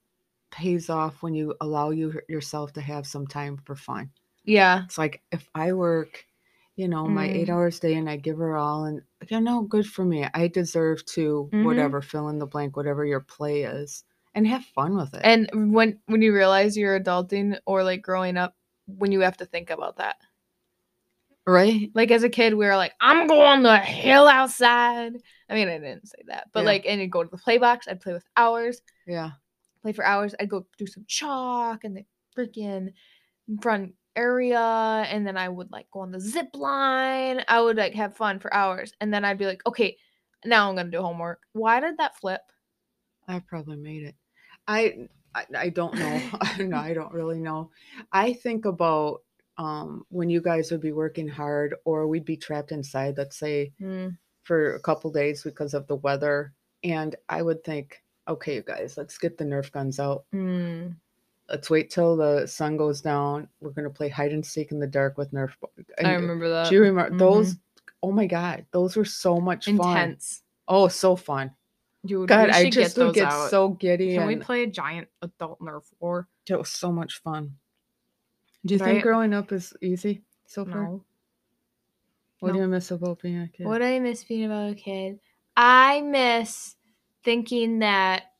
pays 0.52 0.90
off 0.90 1.22
when 1.24 1.34
you 1.34 1.56
allow 1.62 1.90
you 1.92 2.22
yourself 2.30 2.74
to 2.74 2.82
have 2.82 3.08
some 3.08 3.28
time 3.28 3.58
for 3.66 3.76
fun. 3.76 4.12
Yeah. 4.44 4.84
It's 4.86 4.98
like 4.98 5.22
if 5.32 5.50
I 5.56 5.74
work, 5.74 6.26
you 6.76 6.88
know, 6.88 7.08
my 7.08 7.30
eight 7.30 7.48
Mm. 7.48 7.54
hours 7.54 7.80
day 7.80 7.96
and 7.96 8.10
I 8.10 8.18
give 8.18 8.38
her 8.38 8.58
all, 8.58 8.86
and 8.86 9.02
you 9.30 9.40
know, 9.42 9.62
good 9.62 9.88
for 9.88 10.04
me. 10.04 10.28
I 10.34 10.48
deserve 10.48 11.06
to 11.08 11.50
Mhm. 11.54 11.64
whatever 11.64 12.02
fill 12.02 12.30
in 12.30 12.40
the 12.40 12.46
blank, 12.46 12.76
whatever 12.76 13.06
your 13.06 13.22
play 13.22 13.64
is, 13.64 14.04
and 14.34 14.46
have 14.48 14.66
fun 14.66 14.96
with 14.98 15.14
it. 15.14 15.22
And 15.24 15.74
when 15.74 16.00
when 16.08 16.22
you 16.22 16.34
realize 16.34 16.78
you're 16.78 17.00
adulting 17.00 17.60
or 17.66 17.84
like 17.84 18.02
growing 18.02 18.38
up, 18.38 18.56
when 18.88 19.12
you 19.12 19.22
have 19.22 19.38
to 19.38 19.46
think 19.46 19.70
about 19.70 19.98
that. 19.98 20.18
right? 21.48 21.92
Like 21.94 22.10
as 22.10 22.24
a 22.24 22.30
kid, 22.30 22.56
we 22.56 22.66
were 22.66 22.76
like, 22.76 22.94
I'm 23.00 23.28
going 23.28 23.62
to 23.62 23.68
the 23.68 23.78
hill 23.78 24.28
outside. 24.28 25.14
I 25.48 25.54
mean, 25.54 25.68
I 25.70 25.78
didn't 25.78 26.08
say 26.08 26.24
that, 26.26 26.50
but 26.52 26.62
Yeah. 26.62 26.66
like, 26.66 26.86
and 26.88 27.00
you'd 27.00 27.12
go 27.12 27.24
to 27.24 27.30
the 27.30 27.38
play 27.38 27.60
box. 27.60 27.88
I'd 27.88 28.02
play 28.02 28.14
with 28.14 28.26
hours, 28.36 28.82
Yeah. 29.06 29.30
play 29.84 29.94
for 29.94 30.04
hours. 30.04 30.34
I'd 30.40 30.50
go 30.50 30.66
do 30.80 30.88
some 30.88 31.06
chalk 31.08 31.84
and 31.84 31.96
the 31.98 32.06
freaking 32.36 32.94
front 33.62 33.94
area, 34.16 34.60
and 34.60 35.26
then 35.26 35.38
I 35.38 35.50
would 35.50 35.72
like 35.72 35.90
go 35.92 36.02
on 36.02 36.12
the 36.12 36.20
zip 36.20 36.50
line. 36.56 37.44
I 37.48 37.62
would 37.62 37.78
like 37.78 37.94
have 37.96 38.16
fun 38.16 38.40
for 38.40 38.54
hours, 38.54 38.94
and 39.02 39.14
then 39.14 39.26
I'd 39.26 39.38
be 39.38 39.46
like, 39.46 39.66
okay, 39.68 39.98
now 40.46 40.70
I'm 40.70 40.76
gonna 40.76 40.90
do 40.92 41.02
homework. 41.02 41.42
Why 41.54 41.80
did 41.80 41.98
that 41.98 42.18
flip? 42.18 42.42
I 43.28 43.40
probably 43.40 43.78
made 43.78 44.04
it. 44.04 44.16
I 44.68 45.08
I, 45.34 45.46
I 45.58 45.70
don't 45.70 45.96
know. 45.96 46.22
no. 46.60 46.78
I 46.78 46.94
don't 46.94 47.14
really 47.14 47.40
know. 47.40 47.72
I 48.12 48.34
think 48.34 48.66
about 48.66 49.22
um, 49.58 50.06
when 50.10 50.30
you 50.30 50.42
guys 50.42 50.72
would 50.72 50.82
be 50.82 50.92
working 50.92 51.28
hard, 51.28 51.76
or 51.86 52.08
we'd 52.08 52.26
be 52.26 52.38
trapped 52.38 52.72
inside. 52.72 53.18
Let's 53.18 53.38
say 53.38 53.74
Mm, 53.82 54.18
for 54.44 54.76
a 54.76 54.80
couple 54.80 55.12
days 55.12 55.44
because 55.44 55.74
of 55.74 55.88
the 55.88 55.96
weather, 55.98 56.54
and 56.84 57.16
I 57.30 57.42
would 57.42 57.64
think, 57.64 58.02
okay, 58.28 58.56
you 58.56 58.62
guys, 58.64 58.98
let's 58.98 59.18
get 59.18 59.38
the 59.38 59.44
Nerf 59.46 59.72
guns 59.72 60.00
out. 60.00 60.26
mm. 60.34 60.96
Let's 61.50 61.70
wait 61.70 61.90
till 61.92 62.16
the 62.18 62.48
sun 62.48 62.76
goes 62.78 63.02
down. 63.02 63.48
We're 63.62 63.70
gonna 63.72 63.90
play 63.90 64.10
hide 64.10 64.32
and 64.34 64.46
seek 64.46 64.72
in 64.72 64.80
the 64.80 64.88
dark 64.88 65.18
with 65.18 65.32
Nerf. 65.32 65.52
bo- 65.62 65.70
I 66.04 66.14
remember 66.16 66.50
that. 66.50 66.70
Do 66.70 66.76
you 66.76 66.82
remember 66.82 67.16
Mhm. 67.16 67.20
those? 67.20 67.56
Oh 68.02 68.12
my 68.12 68.26
god, 68.28 68.66
those 68.72 68.96
were 68.96 69.06
so 69.06 69.40
much 69.40 69.66
fun. 69.66 69.76
Intense. 69.76 70.44
Oh, 70.68 70.88
so 70.88 71.16
fun. 71.16 71.52
Dude, 72.06 72.28
God, 72.30 72.50
I 72.52 72.70
just 72.70 72.96
get 72.96 73.04
would 73.06 73.16
get 73.16 73.28
out. 73.32 73.50
so 73.50 73.70
giddy. 73.70 74.16
Can 74.16 74.28
we 74.28 74.36
play 74.36 74.64
a 74.64 74.68
giant 74.68 75.08
adult 75.22 75.60
Nerf 75.60 75.84
war? 76.00 76.28
It 76.48 76.56
was 76.56 76.70
so 76.70 76.92
much 76.92 77.20
fun. 77.22 77.58
Do 78.66 78.76
you 78.76 78.80
Right? 78.80 78.92
think 78.94 79.04
growing 79.04 79.34
up 79.34 79.52
is 79.52 79.74
easy 79.82 80.24
so 80.48 80.66
far? 80.66 80.84
No. 80.84 81.06
What 82.40 82.54
do 82.54 82.60
you 82.60 82.68
miss 82.68 82.92
about 82.92 83.22
being 83.22 83.42
a 83.42 83.48
kid? 83.48 83.66
What 83.66 83.80
do 83.80 83.86
I 83.86 84.00
miss 84.00 84.24
being 84.24 84.46
about 84.46 84.72
a 84.72 84.76
kid? 84.76 85.20
I 85.58 86.02
miss 86.02 86.76
thinking 87.24 87.80
that 87.80 88.34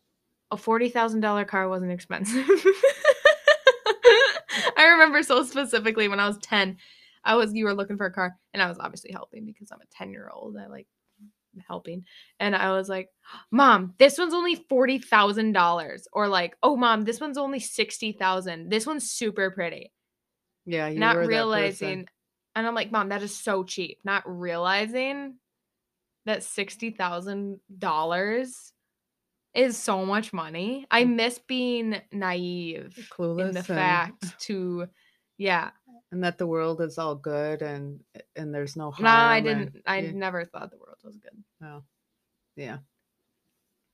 a 0.52 0.58
forty 0.58 0.90
thousand 0.90 1.22
dollar 1.22 1.46
car 1.46 1.70
wasn't 1.70 1.92
expensive. 1.92 2.48
I 4.78 4.88
remember 4.92 5.24
so 5.24 5.44
specifically 5.44 6.08
when 6.08 6.20
I 6.20 6.28
was 6.28 6.38
ten, 6.40 6.78
I 7.24 7.36
was 7.36 7.54
you 7.54 7.66
were 7.66 7.74
looking 7.74 7.98
for 7.98 8.06
a 8.06 8.14
car, 8.14 8.38
and 8.54 8.62
I 8.62 8.68
was 8.68 8.78
obviously 8.80 9.12
helping 9.12 9.46
because 9.46 9.72
I'm 9.72 9.82
a 9.82 9.86
ten 9.92 10.12
year 10.12 10.30
old. 10.32 10.58
I 10.58 10.68
like 10.68 10.88
helping, 11.68 12.04
and 12.40 12.56
I 12.56 12.72
was 12.72 12.90
like, 12.90 13.10
"Mom, 13.52 13.94
this 13.98 14.18
one's 14.18 14.34
only 14.34 14.56
forty 14.56 15.00
thousand 15.00 15.54
dollars," 15.54 16.08
or 16.14 16.28
like, 16.28 16.56
"Oh, 16.62 16.76
mom, 16.76 17.06
this 17.06 17.20
one's 17.20 17.38
only 17.38 17.60
sixty 17.60 18.12
thousand. 18.12 18.70
This 18.70 18.86
one's 18.86 19.10
super 19.10 19.52
pretty." 19.52 19.92
yeah, 20.66 20.88
you 20.88 21.00
not 21.00 21.18
realizing 21.18 22.08
and 22.56 22.68
i'm 22.68 22.74
like 22.74 22.92
mom 22.92 23.10
that 23.10 23.22
is 23.22 23.38
so 23.38 23.64
cheap 23.64 24.00
not 24.04 24.24
realizing 24.26 25.36
that 26.26 26.40
$60000 26.40 28.72
is 29.56 29.78
so 29.78 30.06
much 30.06 30.34
money 30.34 30.86
i 30.92 31.04
miss 31.06 31.40
being 31.48 32.00
naive 32.12 33.08
clueless 33.18 33.48
in 33.48 33.52
the 33.54 33.60
and, 33.60 33.66
fact 33.66 34.40
to 34.40 34.88
yeah 35.38 35.70
and 36.12 36.24
that 36.24 36.38
the 36.38 36.46
world 36.48 36.82
is 36.82 36.98
all 36.98 37.16
good 37.16 37.62
and 37.62 38.00
and 38.36 38.54
there's 38.54 38.76
no 38.76 38.92
harm. 38.92 39.04
no 39.04 39.10
i 39.10 39.40
didn't 39.42 39.76
i 39.86 40.00
yeah, 40.00 40.12
never 40.12 40.46
thought 40.46 40.72
the 40.72 40.78
world 40.78 40.98
was 41.04 41.18
good 41.18 41.44
oh, 41.68 41.84
yeah. 42.56 42.78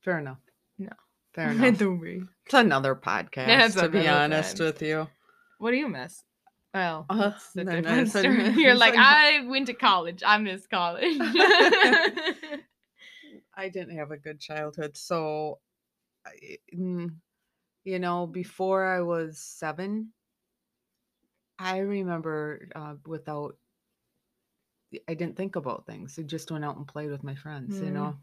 Fair 0.02 0.18
enough. 0.20 0.40
No. 0.80 0.90
Fair 1.34 1.52
enough. 1.52 1.80
It's 1.82 2.54
another 2.54 2.96
podcast, 2.96 3.46
That's 3.48 3.76
to 3.76 3.90
be 3.90 4.08
honest 4.08 4.58
thing. 4.58 4.66
with 4.68 4.82
you. 4.82 5.08
what 5.60 5.72
do 5.72 5.78
you 5.78 5.88
miss 5.88 6.24
well 6.74 7.06
Uh, 7.10 7.32
no, 7.56 7.64
no, 7.64 7.76
different 7.82 8.00
it's 8.08 8.16
a- 8.16 8.20
story. 8.20 8.50
you're 8.62 8.74
like 8.76 8.96
I 8.98 9.46
went 9.48 9.68
to 9.68 9.74
college 9.74 10.24
i 10.26 10.38
miss 10.38 10.66
college 10.68 11.06
I 13.56 13.70
didn't 13.70 13.98
have 13.98 14.12
a 14.12 14.18
good 14.18 14.40
childhood, 14.40 14.96
so 14.98 15.60
I, 16.26 16.58
mm, 16.74 17.16
you 17.84 18.00
know, 18.00 18.28
before 18.28 18.86
I 18.86 19.02
was 19.02 19.40
seven, 19.40 20.14
I 21.60 21.80
remember 21.80 22.68
uh, 22.76 22.96
without. 23.06 23.58
I 25.08 25.14
didn't 25.14 25.38
think 25.38 25.56
about 25.56 25.86
things. 25.86 26.20
I 26.20 26.24
just 26.24 26.52
went 26.52 26.66
out 26.66 26.76
and 26.76 26.88
played 26.88 27.12
with 27.12 27.24
my 27.24 27.36
friends, 27.36 27.80
you 27.80 27.88
Mm. 27.88 27.94
know, 27.94 28.18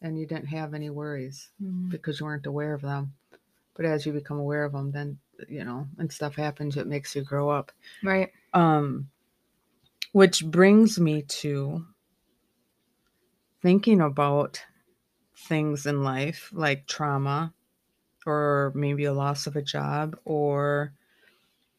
and 0.00 0.18
you 0.18 0.26
didn't 0.26 0.46
have 0.48 0.72
any 0.72 0.88
worries 0.90 1.50
Mm. 1.62 1.90
because 1.90 2.20
you 2.20 2.26
weren't 2.26 2.46
aware 2.46 2.72
of 2.72 2.80
them. 2.80 3.14
But 3.74 3.84
as 3.84 4.06
you 4.06 4.12
become 4.12 4.38
aware 4.38 4.64
of 4.64 4.72
them, 4.72 4.92
then 4.92 5.18
you 5.48 5.64
know, 5.64 5.88
and 5.98 6.12
stuff 6.12 6.36
happens. 6.36 6.76
It 6.76 6.86
makes 6.86 7.14
you 7.16 7.22
grow 7.22 7.50
up. 7.50 7.72
right 8.02 8.32
Um, 8.54 9.10
which 10.12 10.44
brings 10.44 10.98
me 10.98 11.22
to 11.22 11.86
thinking 13.62 14.00
about 14.00 14.62
things 15.36 15.86
in 15.86 16.02
life 16.02 16.50
like 16.52 16.86
trauma 16.86 17.52
or 18.26 18.72
maybe 18.74 19.04
a 19.04 19.12
loss 19.12 19.46
of 19.46 19.56
a 19.56 19.62
job 19.62 20.18
or 20.24 20.92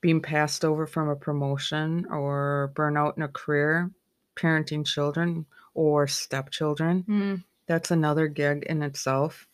being 0.02 0.22
passed 0.22 0.66
over 0.66 0.88
from 0.88 1.10
a 1.10 1.16
promotion 1.16 2.08
or 2.10 2.72
burnout 2.74 3.18
in 3.18 3.24
a 3.24 3.28
career, 3.28 3.92
parenting 4.36 4.86
children 4.86 5.46
or 5.76 6.08
stepchildren. 6.08 7.06
Mm. 7.08 7.44
That's 7.68 7.92
another 7.92 8.28
gig 8.28 8.64
in 8.64 8.82
itself. 8.82 9.48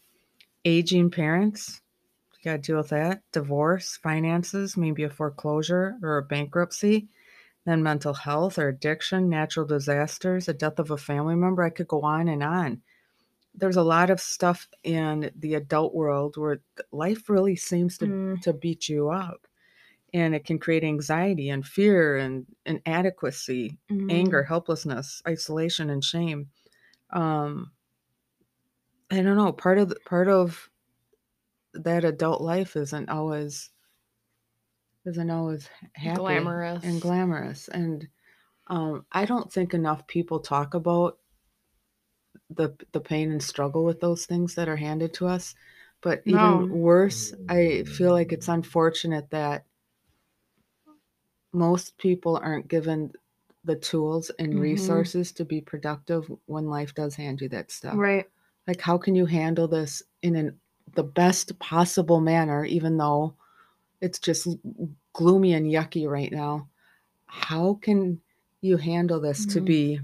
Aging 0.63 1.11
parents, 1.11 1.81
you 2.39 2.51
got 2.51 2.57
to 2.57 2.61
deal 2.71 2.77
with 2.77 2.89
that. 2.89 3.21
Divorce, 3.31 3.97
finances, 3.97 4.77
maybe 4.77 5.03
a 5.03 5.09
foreclosure 5.09 5.97
or 6.01 6.17
a 6.17 6.23
bankruptcy. 6.23 7.09
Then 7.67 7.83
mental 7.83 8.15
health 8.15 8.59
or 8.59 8.69
addiction, 8.69 9.29
natural 9.29 9.67
disasters, 9.67 10.47
the 10.47 10.55
death 10.55 10.79
of 10.79 10.91
a 10.91 10.97
family 10.97 11.35
member. 11.35 11.63
I 11.63 11.71
could 11.71 11.89
go 11.89 12.01
on 12.03 12.29
and 12.29 12.43
on. 12.43 12.83
There's 13.55 13.77
a 13.77 13.83
lot 13.83 14.09
of 14.09 14.21
stuff 14.21 14.67
in 14.83 15.31
the 15.35 15.55
adult 15.55 15.95
world 15.95 16.37
where 16.37 16.61
life 16.91 17.29
really 17.29 17.55
seems 17.55 17.97
to, 17.99 18.07
Mm. 18.07 18.41
to 18.41 18.53
beat 18.53 18.89
you 18.89 19.09
up. 19.09 19.47
And 20.13 20.35
it 20.35 20.45
can 20.45 20.59
create 20.59 20.83
anxiety 20.83 21.49
and 21.49 21.65
fear 21.65 22.17
and 22.17 22.47
inadequacy 22.65 23.79
Mm. 23.89 24.07
anger, 24.09 24.43
helplessness, 24.43 25.21
isolation, 25.27 25.89
and 25.89 26.03
shame. 26.03 26.51
Um, 27.11 27.73
I 29.11 29.21
don't 29.21 29.35
know. 29.37 29.51
Part 29.53 29.79
of 29.79 29.89
the, 29.89 29.95
part 30.05 30.27
of 30.29 30.69
that 31.73 32.03
adult 32.03 32.41
life 32.41 32.75
isn't 32.75 33.09
always 33.09 33.69
isn't 35.07 35.31
always 35.31 35.69
happy 35.93 36.19
Glamorous. 36.19 36.83
and 36.83 37.01
glamorous. 37.01 37.67
And 37.69 38.07
um, 38.67 39.05
I 39.11 39.25
don't 39.25 39.51
think 39.51 39.73
enough 39.73 40.07
people 40.07 40.39
talk 40.39 40.73
about 40.73 41.19
the 42.49 42.75
the 42.91 42.99
pain 42.99 43.31
and 43.31 43.41
struggle 43.43 43.83
with 43.85 43.99
those 43.99 44.25
things 44.25 44.55
that 44.55 44.67
are 44.69 44.75
handed 44.75 45.13
to 45.15 45.27
us. 45.27 45.55
But 46.01 46.21
even 46.25 46.67
No. 46.67 46.67
worse, 46.69 47.33
I 47.49 47.83
feel 47.83 48.11
like 48.11 48.31
it's 48.31 48.47
unfortunate 48.47 49.29
that 49.31 49.65
most 51.53 51.97
people 51.97 52.37
aren't 52.37 52.67
given 52.67 53.13
the 53.63 53.75
tools 53.75 54.29
and 54.39 54.53
Mhm. 54.53 54.61
resources 54.61 55.31
to 55.33 55.45
be 55.45 55.59
productive 55.61 56.31
when 56.45 56.67
life 56.67 56.93
does 56.93 57.15
hand 57.15 57.41
you 57.41 57.49
that 57.49 57.71
stuff. 57.71 57.95
Right. 57.97 58.29
Like 58.67 58.81
how 58.81 58.97
can 58.97 59.15
you 59.15 59.25
handle 59.25 59.67
this 59.67 60.03
in 60.21 60.35
an 60.35 60.59
the 60.93 61.03
best 61.03 61.59
possible 61.59 62.21
manner 62.21 62.63
even 62.65 62.97
though 62.97 63.35
it's 64.01 64.19
just 64.19 64.47
gloomy 65.13 65.53
and 65.53 65.65
yucky 65.65 66.07
right 66.09 66.31
now? 66.31 66.69
How 67.25 67.75
can 67.81 68.21
you 68.61 68.77
handle 68.77 69.19
this 69.19 69.45
to 69.47 69.61
Mhm. 69.61 69.65
be 69.65 69.99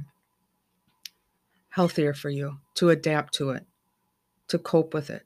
healthier 1.70 2.14
for 2.14 2.30
you, 2.30 2.60
to 2.76 2.90
adapt 2.90 3.34
to 3.36 3.52
it, 3.52 3.66
to 4.50 4.58
cope 4.60 4.94
with 4.94 5.10
it? 5.10 5.26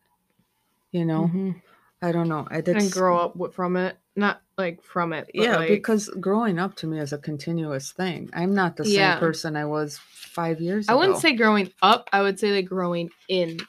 You 0.92 1.06
know, 1.06 1.28
Mhm. 1.34 1.62
I 2.02 2.12
don't 2.12 2.30
know. 2.30 2.48
I 2.50 2.58
And 2.58 2.66
that's 2.66 2.94
grow 2.94 3.18
up 3.18 3.54
from 3.54 3.76
it. 3.76 3.98
Not 4.16 4.42
like 4.58 4.82
from 4.84 5.14
it. 5.14 5.26
But 5.36 5.44
yeah, 5.44 5.58
like, 5.58 5.68
because 5.68 6.10
growing 6.20 6.58
up 6.60 6.76
to 6.78 6.88
me 6.88 7.00
is 7.00 7.14
a 7.14 7.18
continuous 7.18 7.92
thing. 7.92 8.30
I'm 8.34 8.54
not 8.54 8.76
the 8.78 8.84
same 8.86 8.94
Yeah. 8.96 9.20
person 9.20 9.56
I 9.56 9.66
was 9.66 9.98
five 10.00 10.60
years 10.62 10.86
ago. 10.88 10.94
I 10.94 10.96
ago. 10.96 11.00
wouldn't 11.02 11.22
say 11.22 11.36
growing 11.36 11.72
up. 11.82 12.10
I 12.14 12.22
would 12.22 12.40
say 12.40 12.52
like 12.52 12.66
growing 12.66 13.10
in 13.30 13.60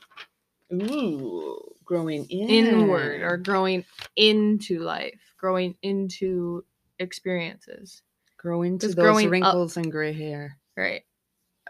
Ooh, 0.73 1.59
growing 1.89 2.27
in. 2.27 2.51
inward 2.51 3.23
or 3.23 3.39
growing 3.39 3.83
into 4.15 4.81
life, 4.81 5.19
growing 5.39 5.75
into 5.83 6.63
experiences. 6.99 8.03
growing 8.37 8.79
to 8.79 8.87
those 8.87 8.95
growing 8.95 9.27
up. 9.27 9.33
wrinkles 9.33 9.77
and 9.79 9.91
gray 9.91 10.13
hair. 10.13 10.59
Right. 10.77 11.03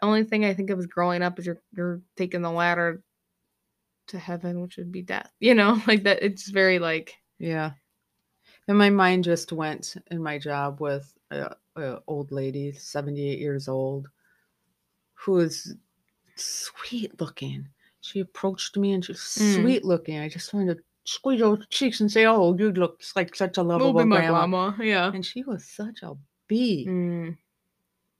Only 0.03 0.25
thing 0.25 0.45
I 0.45 0.55
think 0.55 0.71
of 0.71 0.79
is 0.81 0.87
growing 0.87 1.23
up 1.23 1.39
is 1.39 1.47
you're 1.47 1.63
you're 1.73 2.03
taking 2.17 2.43
the 2.43 2.51
ladder 2.51 3.01
to 4.09 4.19
heaven, 4.19 4.61
which 4.61 4.77
would 4.77 4.91
be 4.91 5.03
death. 5.03 5.31
You 5.39 5.55
know, 5.55 5.81
like 5.87 6.03
that. 6.03 6.23
It's 6.23 6.51
very 6.51 6.81
like 6.81 7.15
Yeah. 7.39 7.73
And 8.67 8.77
my 8.77 8.91
mind 8.91 9.25
just 9.25 9.53
went 9.53 9.95
in 10.11 10.23
my 10.23 10.39
job 10.39 10.81
with 10.81 11.11
a, 11.31 11.55
a 11.77 12.01
old 12.07 12.33
lady, 12.33 12.73
78 12.73 13.39
years 13.39 13.67
old, 13.69 14.09
who 15.15 15.39
is 15.39 15.75
sweet 16.35 17.19
looking. 17.21 17.69
She 18.01 18.21
approached 18.21 18.77
me 18.77 18.93
and 18.93 19.05
she's 19.05 19.19
Mm. 19.19 19.55
sweet 19.57 19.85
looking. 19.85 20.19
I 20.19 20.29
just 20.29 20.53
wanted 20.55 20.79
to 20.79 20.83
squeeze 21.05 21.41
her 21.41 21.57
cheeks 21.71 22.01
and 22.01 22.11
say, 22.11 22.27
"Oh, 22.27 22.55
you 22.57 22.73
look 22.73 23.03
like 23.17 23.35
such 23.35 23.59
a 23.59 23.63
lovable 23.63 24.05
my 24.07 24.19
grandma." 24.19 24.39
grandma. 24.47 24.83
Yeah. 24.83 25.13
And 25.13 25.25
she 25.25 25.43
was 25.43 25.65
such 25.65 26.03
a 26.03 26.17
bee. 26.47 26.87
Mm, 26.89 27.37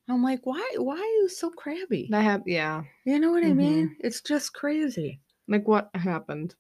I'm 0.09 0.23
like, 0.23 0.41
why? 0.45 0.75
Why 0.79 0.97
are 0.99 1.15
you 1.23 1.29
so 1.29 1.51
crabby? 1.51 2.09
that 2.11 2.23
hap- 2.23 2.47
Yeah. 2.49 2.85
You 3.05 3.19
know 3.21 3.31
what 3.31 3.45
I 3.45 3.49
Mhm. 3.51 3.57
mean? 3.57 3.97
It's 4.01 4.21
just 4.23 4.53
crazy. 4.55 5.21
Like 5.47 5.69
what 5.69 5.91
happened? 5.95 6.55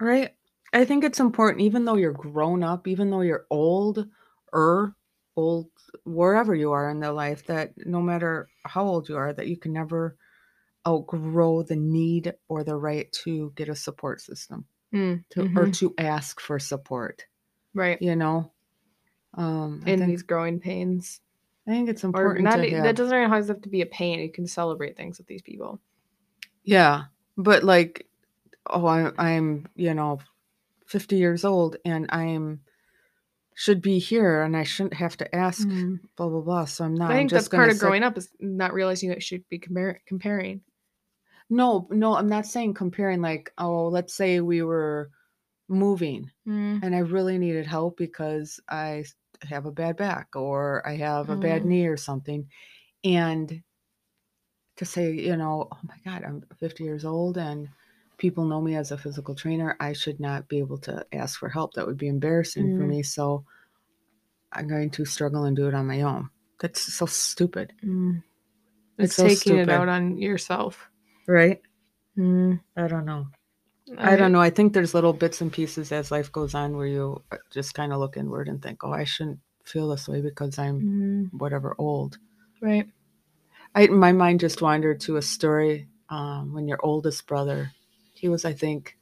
Right. 0.00 0.34
I 0.72 0.84
think 0.84 1.04
it's 1.04 1.20
important, 1.20 1.62
even 1.62 1.84
though 1.84 1.96
you're 1.96 2.12
grown 2.12 2.62
up, 2.62 2.86
even 2.86 3.10
though 3.10 3.20
you're 3.22 3.46
old 3.50 4.08
or 4.52 4.94
old, 5.36 5.70
wherever 6.04 6.54
you 6.54 6.72
are 6.72 6.90
in 6.90 7.00
their 7.00 7.12
life, 7.12 7.44
that 7.46 7.74
no 7.86 8.00
matter 8.00 8.48
how 8.64 8.84
old 8.86 9.08
you 9.08 9.16
are, 9.16 9.32
that 9.32 9.48
you 9.48 9.56
can 9.56 9.72
never 9.72 10.16
outgrow 10.86 11.62
the 11.62 11.76
need 11.76 12.34
or 12.48 12.64
the 12.64 12.76
right 12.76 13.10
to 13.24 13.52
get 13.56 13.68
a 13.68 13.74
support 13.74 14.20
system 14.20 14.64
Mm, 14.92 15.24
to, 15.30 15.42
or 15.42 15.66
mhm, 15.66 15.72
to 15.78 15.94
ask 15.98 16.40
for 16.40 16.58
support, 16.58 17.26
right. 17.74 18.00
you 18.02 18.16
know? 18.16 18.50
Um, 19.34 19.82
In 19.86 20.00
think, 20.00 20.10
these 20.10 20.22
growing 20.22 20.58
pains, 20.58 21.20
I 21.66 21.70
think 21.70 21.88
it's 21.88 22.02
important 22.02 22.42
not. 22.44 22.58
That 22.60 22.96
doesn't 22.96 23.16
always 23.30 23.46
have 23.48 23.60
to 23.62 23.68
be 23.68 23.82
a 23.82 23.86
pain. 23.86 24.18
You 24.18 24.32
can 24.32 24.46
celebrate 24.48 24.96
things 24.96 25.18
with 25.18 25.28
these 25.28 25.42
people. 25.42 25.80
yeah, 26.64 27.04
but 27.36 27.62
like, 27.62 28.06
oh, 28.68 28.84
I, 28.86 29.12
I'm, 29.18 29.68
you 29.76 29.94
know, 29.94 30.18
50 30.86 31.16
years 31.16 31.44
old 31.44 31.76
and 31.84 32.06
I'm, 32.10 32.62
should 33.54 33.82
be 33.82 33.98
here 33.98 34.42
and 34.42 34.56
I 34.56 34.64
shouldn't 34.64 34.94
have 34.94 35.16
to 35.18 35.34
ask 35.36 35.68
Mm. 35.68 36.00
blah 36.16 36.28
blah 36.28 36.40
blah. 36.40 36.64
So 36.64 36.84
I'm 36.84 36.94
not. 36.94 37.10
I 37.12 37.14
think 37.14 37.30
that's 37.30 37.48
part 37.48 37.70
of 37.70 37.78
growing 37.78 38.02
up 38.02 38.16
is 38.18 38.30
not 38.40 38.72
realizing 38.72 39.10
you 39.12 39.20
should 39.20 39.48
be 39.48 39.58
compar- 39.58 39.98
comparing. 40.06 40.62
No, 41.50 41.86
no, 41.90 42.14
I'm 42.16 42.28
not 42.28 42.46
saying 42.46 42.74
comparing. 42.74 43.20
Like, 43.20 43.52
oh, 43.58 43.88
let's 43.88 44.14
say 44.14 44.40
we 44.40 44.62
were 44.62 45.10
moving 45.68 46.30
Mm, 46.46 46.80
and 46.82 46.94
I 46.94 47.00
really 47.00 47.38
needed 47.38 47.66
help 47.66 47.96
because 47.98 48.60
I 48.68 49.04
have 49.42 49.66
a 49.66 49.72
bad 49.72 49.96
back 49.96 50.36
or 50.36 50.86
I 50.86 50.96
have 50.96 51.30
a 51.30 51.36
bad 51.36 51.64
Mm. 51.64 51.68
knee 51.68 51.86
or 51.86 51.96
something, 51.96 52.48
and 53.04 53.62
to 54.76 54.84
say, 54.84 55.12
you 55.12 55.36
know, 55.36 55.68
oh 55.70 55.78
my 55.84 55.96
God, 56.04 56.24
I'm 56.24 56.42
50 56.58 56.84
years 56.84 57.04
old 57.04 57.36
and 57.36 57.68
people 58.18 58.44
know 58.46 58.60
me 58.60 58.76
as 58.76 58.90
a 58.90 58.98
physical 58.98 59.34
trainer. 59.34 59.76
I 59.80 59.92
should 59.92 60.20
not 60.20 60.48
be 60.48 60.58
able 60.58 60.78
to 60.78 61.06
ask 61.12 61.38
for 61.38 61.48
help. 61.48 61.74
That 61.74 61.86
would 61.86 61.98
be 61.98 62.08
embarrassing 62.08 62.70
for 62.70 62.84
Mm. 62.84 62.88
me. 62.88 63.02
So 63.02 63.44
I'm 64.52 64.68
going 64.68 64.90
to 64.90 65.04
struggle 65.04 65.44
and 65.44 65.56
do 65.56 65.66
it 65.68 65.74
on 65.74 65.86
my 65.86 66.02
own. 66.02 66.30
That's 66.60 66.80
so 66.80 67.06
stupid, 67.06 67.72
mm. 67.84 68.22
It's 68.98 69.14
It's, 69.14 69.16
so 69.16 69.28
taking 69.28 69.56
it 69.56 69.70
out 69.70 69.88
on 69.88 70.18
yourself. 70.18 70.89
Right? 71.30 71.60
Mm. 72.18 72.60
I 72.76 72.86
don't 72.88 73.04
know. 73.04 73.26
I 73.98 74.16
don't 74.16 74.32
know. 74.32 74.40
I 74.40 74.50
think 74.50 74.72
there's 74.72 74.94
little 74.94 75.12
bits 75.12 75.40
and 75.40 75.52
pieces 75.52 75.90
as 75.90 76.10
life 76.10 76.30
goes 76.30 76.54
on 76.54 76.76
where 76.76 76.86
you 76.86 77.22
uh, 77.32 77.38
just 77.50 77.74
kind 77.74 77.92
of 77.92 77.98
look 77.98 78.16
inward 78.16 78.48
and 78.48 78.62
think, 78.62 78.84
oh, 78.84 78.92
I 78.92 79.04
shouldn't 79.04 79.40
feel 79.64 79.88
this 79.88 80.08
way 80.08 80.20
because 80.20 80.58
I'm 80.58 80.80
Mm, 81.32 81.40
whatever 81.40 81.74
old. 81.78 82.18
right. 82.60 82.86
I, 83.74 83.86
my 83.88 84.12
mind 84.12 84.40
just 84.40 84.62
wandered 84.62 85.00
to 85.02 85.16
a 85.16 85.22
story 85.22 85.88
um, 86.08 86.52
when 86.54 86.68
your 86.68 86.78
oldest 86.82 87.26
brother, 87.26 87.72
he 88.14 88.28
was, 88.28 88.44
I 88.44 88.52
think, 88.52 88.96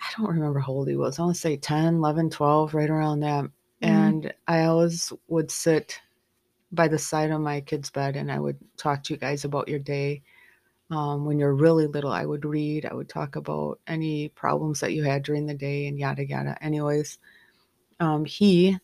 I 0.00 0.10
don't 0.16 0.30
remember 0.30 0.60
how 0.60 0.72
old 0.72 0.88
he 0.88 0.96
was. 0.96 1.18
I 1.18 1.22
want 1.22 1.34
to 1.34 1.40
say 1.40 1.56
10, 1.56 1.96
11, 1.96 2.30
12, 2.30 2.74
right 2.74 2.90
around 2.90 3.20
that. 3.20 3.44
Mhm. 3.44 3.50
And 3.82 4.34
I 4.46 4.64
always 4.64 5.12
would 5.28 5.50
sit 5.50 6.00
by 6.72 6.88
the 6.88 6.98
side 6.98 7.30
of 7.30 7.40
my 7.40 7.60
kid's 7.60 7.90
bed 7.90 8.16
and 8.16 8.30
I 8.30 8.38
would 8.38 8.58
talk 8.76 9.02
to 9.04 9.14
you 9.14 9.18
guys 9.18 9.44
about 9.44 9.68
your 9.68 9.78
day. 9.78 10.22
Um, 10.90 11.26
when 11.26 11.38
you're 11.38 11.54
really 11.54 11.86
little, 11.86 12.10
I 12.10 12.24
would 12.24 12.46
read, 12.46 12.86
I 12.86 12.94
would 12.94 13.08
talk 13.10 13.36
about 13.36 13.78
any 13.86 14.28
problems 14.30 14.80
that 14.80 14.94
you 14.94 15.02
had 15.02 15.22
during 15.22 15.44
the 15.44 15.54
day 15.54 15.86
and 15.86 15.98
yada 15.98 16.24
yada. 16.26 16.56
Anyways, 16.62 17.18
um, 18.00 18.24
he, 18.24 18.78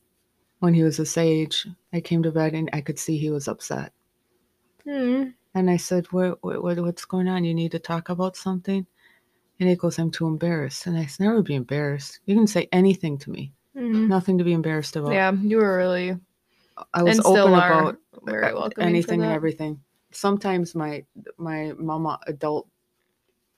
when 0.58 0.74
he 0.74 0.82
was 0.82 0.98
this 0.98 1.16
age, 1.16 1.66
I 1.94 2.00
came 2.00 2.22
to 2.22 2.30
bed 2.30 2.52
and 2.52 2.68
I 2.72 2.82
could 2.82 2.98
see 2.98 3.16
he 3.16 3.30
was 3.30 3.48
upset. 3.48 3.92
Mm. 4.86 5.32
And 5.54 5.70
I 5.70 5.78
said, 5.78 6.06
what, 6.12 6.42
what, 6.42 6.62
what, 6.62 6.78
What's 6.78 7.04
going 7.06 7.28
on? 7.28 7.44
You 7.44 7.54
need 7.54 7.72
to 7.72 7.78
talk 7.78 8.10
about 8.10 8.36
something? 8.36 8.86
And 9.60 9.68
he 9.68 9.76
goes, 9.76 9.98
I'm 9.98 10.10
too 10.10 10.26
embarrassed. 10.26 10.86
And 10.86 10.98
I 10.98 11.06
said, 11.06 11.24
Never 11.24 11.42
be 11.42 11.54
embarrassed. 11.54 12.20
You 12.26 12.34
can 12.34 12.46
say 12.46 12.68
anything 12.72 13.18
to 13.18 13.30
me, 13.30 13.52
Mm. 13.76 14.08
nothing 14.08 14.38
to 14.38 14.44
be 14.44 14.52
embarrassed 14.52 14.96
about. 14.96 15.12
Yeah, 15.12 15.32
you 15.32 15.56
were 15.56 15.76
really 15.76 16.18
I 16.92 17.02
was 17.02 17.20
open 17.20 17.54
about 17.54 17.98
very 18.24 18.52
anything 18.78 19.22
and 19.22 19.32
everything. 19.32 19.80
Sometimes 20.14 20.74
my 20.74 21.05
my 21.38 21.72
mama 21.77 22.18
adult 22.27 22.68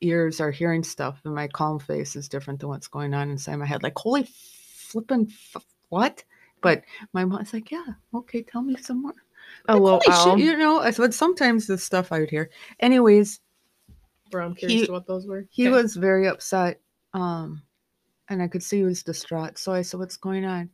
ears 0.00 0.40
are 0.40 0.50
hearing 0.50 0.82
stuff, 0.82 1.20
and 1.24 1.34
my 1.34 1.48
calm 1.48 1.78
face 1.78 2.16
is 2.16 2.28
different 2.28 2.60
than 2.60 2.68
what's 2.68 2.88
going 2.88 3.14
on 3.14 3.30
inside 3.30 3.56
my 3.56 3.66
head. 3.66 3.82
Like, 3.82 3.98
holy 3.98 4.24
flipping 4.24 5.28
f- 5.30 5.64
what? 5.88 6.24
But 6.62 6.84
my 7.12 7.24
mom's 7.24 7.52
like, 7.52 7.70
yeah, 7.70 7.84
okay, 8.14 8.42
tell 8.42 8.62
me 8.62 8.76
some 8.76 9.02
more. 9.02 9.14
A 9.68 9.74
Like, 9.74 9.82
little 9.82 10.00
holy 10.00 10.14
owl. 10.14 10.38
shit, 10.38 10.46
you 10.46 10.56
know. 10.56 10.80
I 10.80 10.90
said 10.90 11.14
sometimes 11.14 11.66
the 11.66 11.78
stuff 11.78 12.12
I 12.12 12.20
would 12.20 12.30
hear. 12.30 12.50
Anyways, 12.80 13.40
Bro, 14.30 14.46
I'm 14.46 14.54
curious 14.54 14.82
He- 14.86 14.90
what 14.92 15.06
those 15.06 15.26
were. 15.26 15.46
he 15.50 15.68
Okay. 15.68 15.70
was 15.76 15.94
very 15.94 16.26
upset, 16.26 16.80
um, 17.12 17.62
and 18.28 18.42
I 18.42 18.48
could 18.48 18.62
see 18.62 18.78
he 18.78 18.82
was 18.82 19.02
distraught. 19.04 19.56
So 19.58 19.72
I 19.72 19.82
said, 19.82 20.00
"What's 20.00 20.16
going 20.16 20.44
on?" 20.44 20.70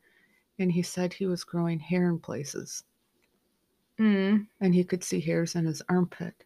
And 0.58 0.72
he 0.72 0.82
said 0.82 1.12
he 1.12 1.26
was 1.26 1.44
growing 1.44 1.78
hair 1.78 2.08
in 2.08 2.18
places. 2.18 2.82
Mm. 4.00 4.46
and 4.60 4.74
he 4.74 4.84
could 4.84 5.04
see 5.04 5.20
hairs 5.20 5.54
in 5.54 5.66
his 5.66 5.82
armpit. 5.88 6.44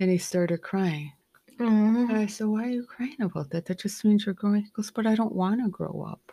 And 0.00 0.10
he 0.10 0.18
started 0.18 0.62
crying. 0.62 1.12
Mm. 1.58 2.08
And 2.10 2.16
I 2.18 2.26
said, 2.26 2.46
Why 2.46 2.64
are 2.64 2.70
you 2.70 2.84
crying 2.84 3.20
about 3.20 3.50
that? 3.50 3.66
That 3.66 3.80
just 3.80 4.04
means 4.04 4.24
you're 4.26 4.34
growing. 4.34 4.62
He 4.62 4.70
goes, 4.70 4.90
But 4.92 5.06
I 5.06 5.14
don't 5.16 5.34
want 5.34 5.60
to 5.64 5.68
grow 5.70 6.06
up. 6.08 6.32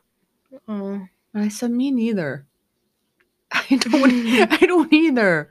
Oh. 0.68 1.02
And 1.34 1.44
I 1.44 1.48
said, 1.48 1.72
Me 1.72 1.90
neither. 1.90 2.46
I 3.52 3.78
don't 3.80 4.52
I 4.62 4.66
don't 4.66 4.92
either. 4.94 5.50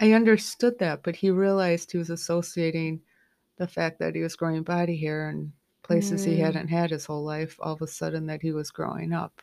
I 0.00 0.12
understood 0.12 0.78
that, 0.80 1.02
but 1.02 1.16
he 1.16 1.30
realized 1.30 1.90
he 1.92 1.98
was 1.98 2.10
associating 2.10 3.00
the 3.56 3.66
fact 3.68 3.98
that 4.00 4.14
he 4.14 4.20
was 4.22 4.36
growing 4.36 4.62
body 4.62 4.96
hair 4.96 5.30
in 5.30 5.52
places 5.82 6.24
he 6.24 6.34
Mm. 6.36 6.38
hadn't 6.44 6.68
had 6.68 6.90
his 6.90 7.06
whole 7.06 7.24
life, 7.24 7.56
all 7.60 7.74
of 7.74 7.82
a 7.82 7.86
sudden 7.86 8.26
that 8.26 8.42
he 8.42 8.52
was 8.52 8.70
growing 8.70 9.12
up. 9.12 9.40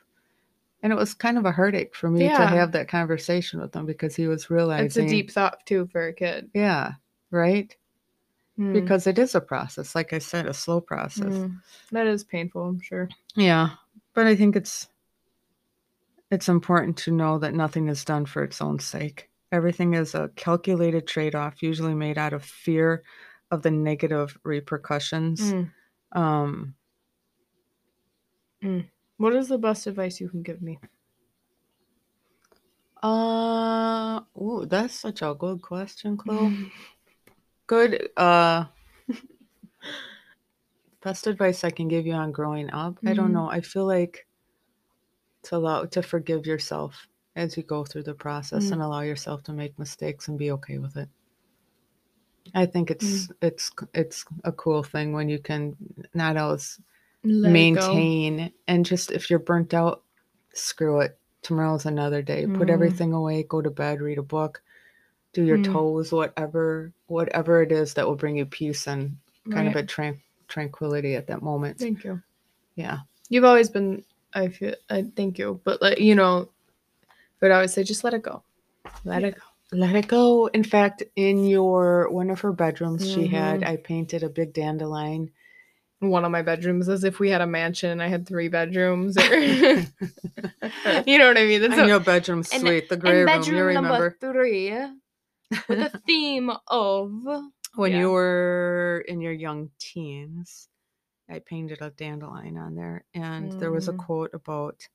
And 0.83 0.91
it 0.91 0.95
was 0.95 1.13
kind 1.13 1.37
of 1.37 1.45
a 1.45 1.51
heartache 1.51 1.95
for 1.95 2.09
me 2.09 2.21
to 2.27 2.29
have 2.47 2.71
that 2.71 2.87
conversation 2.87 3.59
with 3.61 3.75
him 3.75 3.85
because 3.85 4.15
he 4.15 4.27
was 4.27 4.49
realizing 4.49 4.85
It's 4.87 4.97
a 4.97 5.07
deep 5.07 5.29
thought 5.31 5.65
too 5.65 5.87
for 5.91 6.07
a 6.07 6.13
kid. 6.13 6.49
Yeah, 6.53 6.93
right? 7.29 7.75
Mm. 8.59 8.73
because 8.73 9.07
it 9.07 9.17
is 9.17 9.33
a 9.33 9.39
process 9.39 9.95
like 9.95 10.11
i 10.11 10.19
said 10.19 10.45
a 10.45 10.53
slow 10.53 10.81
process 10.81 11.33
Mm. 11.33 11.61
that 11.93 12.05
is 12.05 12.25
painful. 12.25 12.63
I'm 12.65 12.81
sure. 12.81 13.07
yeah 13.33 13.69
but 14.13 14.27
i 14.27 14.35
think 14.35 14.57
it's 14.57 14.87
it's 16.29 16.49
important 16.49 16.97
to 16.97 17.11
know 17.11 17.39
that 17.39 17.53
nothing 17.53 17.87
is 17.87 18.03
done 18.03 18.25
for 18.25 18.43
its 18.43 18.61
own 18.61 18.79
sake. 18.79 19.29
Everything 19.53 19.93
is 19.95 20.15
a 20.15 20.29
calculated 20.35 21.07
trade 21.07 21.33
off, 21.33 21.61
usually 21.63 21.93
made 21.95 22.17
out 22.17 22.33
of 22.33 22.43
fear 22.43 23.03
of 23.51 23.61
the 23.63 23.71
negative 23.71 24.37
repercussions. 24.43 25.41
Mm. 25.53 25.71
Um, 26.13 26.75
What 29.21 29.35
is 29.35 29.47
the 29.49 29.57
best 29.57 29.85
advice 29.87 30.19
you 30.19 30.27
can 30.29 30.41
give 30.41 30.61
me? 30.61 30.79
uh, 33.03 34.21
ooh, 34.39 34.65
that's 34.65 34.93
such 34.93 35.21
a 35.21 35.33
good 35.37 35.61
question, 35.61 36.17
Chloe. 36.17 36.71
Good. 37.67 38.09
Uh, 38.17 38.65
best 41.01 41.27
advice 41.27 41.63
I 41.63 41.69
can 41.71 41.87
give 41.87 42.05
you 42.05 42.13
on 42.13 42.31
growing 42.31 42.69
up. 42.71 42.99
I 43.05 43.13
don't 43.13 43.29
Mhm. 43.29 43.33
know. 43.33 43.49
I 43.49 43.61
feel 43.61 43.85
like 43.85 44.27
to 45.43 45.55
allow 45.55 45.85
to 45.85 46.01
forgive 46.01 46.45
yourself 46.45 47.07
as 47.35 47.55
you 47.57 47.63
go 47.63 47.83
through 47.85 48.03
the 48.03 48.13
process 48.13 48.65
Mm. 48.65 48.73
and 48.73 48.81
allow 48.81 49.01
yourself 49.01 49.43
to 49.43 49.53
make 49.53 49.77
mistakes 49.79 50.27
and 50.27 50.37
be 50.37 50.51
okay 50.51 50.77
with 50.77 50.97
it. 50.97 51.09
I 52.53 52.65
think 52.65 52.91
it's 52.91 53.31
it's 53.41 53.71
it's 53.93 54.25
a 54.43 54.51
cool 54.51 54.83
thing 54.83 55.13
when 55.13 55.29
you 55.29 55.39
can 55.39 55.77
not 56.13 56.37
always 56.37 56.79
Let 57.23 57.51
maintain 57.51 58.51
and 58.67 58.85
just 58.85 59.11
if 59.11 59.29
you're 59.29 59.39
burnt 59.39 59.73
out, 59.73 60.03
screw 60.53 61.01
it. 61.01 61.17
Tomorrow's 61.43 61.85
another 61.85 62.21
day. 62.21 62.45
Put 62.45 62.67
Mhm. 62.67 62.71
everything 62.71 63.13
away, 63.13 63.43
go 63.43 63.61
to 63.61 63.69
bed, 63.69 64.01
read 64.01 64.17
a 64.17 64.23
book, 64.23 64.61
do 65.33 65.43
your 65.43 65.57
Mm. 65.57 65.71
toes, 65.73 66.11
whatever 66.11 66.91
whatever 67.07 67.61
it 67.61 67.71
is 67.71 67.93
that 67.95 68.07
will 68.07 68.15
bring 68.15 68.37
you 68.37 68.45
peace 68.45 68.87
and 68.87 69.17
kind 69.51 69.67
of 69.67 69.75
a 69.75 69.83
tran- 69.83 70.21
tranquility 70.47 71.15
at 71.15 71.27
that 71.27 71.41
moment. 71.41 71.77
Thank 71.77 72.03
you. 72.03 72.21
Yeah. 72.75 72.99
You've 73.29 73.43
always 73.45 73.69
been. 73.69 74.03
I 74.33 74.47
feel. 74.47 74.75
I 74.89 75.03
thank 75.03 75.37
you, 75.37 75.59
but 75.63 75.81
like 75.81 75.99
you 75.99 76.15
know, 76.15 76.49
but 77.39 77.51
I 77.51 77.59
would 77.61 77.69
say 77.69 77.83
just 77.83 78.03
let 78.03 78.13
it 78.13 78.21
go. 78.23 78.43
Let 79.03 79.23
it 79.23 79.35
go. 79.35 79.41
Let 79.73 79.95
it 79.95 80.07
go. 80.07 80.47
In 80.47 80.63
fact, 80.63 81.03
in 81.15 81.45
your 81.45 82.09
one 82.09 82.29
of 82.29 82.41
her 82.41 82.51
bedrooms 82.51 83.09
she 83.09 83.27
had, 83.27 83.61
Mhm. 83.61 83.67
I 83.67 83.75
painted 83.77 84.23
a 84.23 84.29
big 84.29 84.53
dandelion. 84.53 85.31
One 86.01 86.25
of 86.25 86.31
my 86.31 86.41
bedrooms 86.41 86.89
as 86.89 87.03
if 87.03 87.19
we 87.19 87.29
had 87.29 87.41
a 87.41 87.47
mansion. 87.47 87.91
and 87.91 88.01
I 88.01 88.07
had 88.07 88.27
three 88.27 88.47
bedrooms. 88.49 89.17
or- 89.17 89.21
you 91.05 91.17
know 91.17 91.27
what 91.27 91.37
I 91.37 91.45
mean? 91.45 91.61
That's 91.61 91.73
I 91.73 91.77
so- 91.77 91.85
know 91.87 91.99
bedroom's 91.99 92.51
and- 92.51 92.65
the 92.65 92.97
gray 92.97 93.21
and 93.21 93.29
room. 93.47 93.55
You 93.55 93.63
remember 93.63 93.89
number 93.89 94.17
three 94.19 94.71
with 95.69 95.79
a 95.79 95.89
theme 96.07 96.51
of 96.67 97.11
when 97.75 97.91
yeah. 97.91 97.99
you 97.99 98.11
were 98.11 99.05
in 99.07 99.21
your 99.21 99.31
young 99.33 99.69
teens? 99.79 100.67
I 101.29 101.39
painted 101.39 101.81
a 101.81 101.91
dandelion 101.91 102.57
on 102.57 102.75
there, 102.75 103.05
and 103.13 103.51
there 103.59 103.71
was 103.71 103.87
a 103.87 103.93
Mhm. 103.93 103.97
quote 103.99 104.33
about 104.33 104.87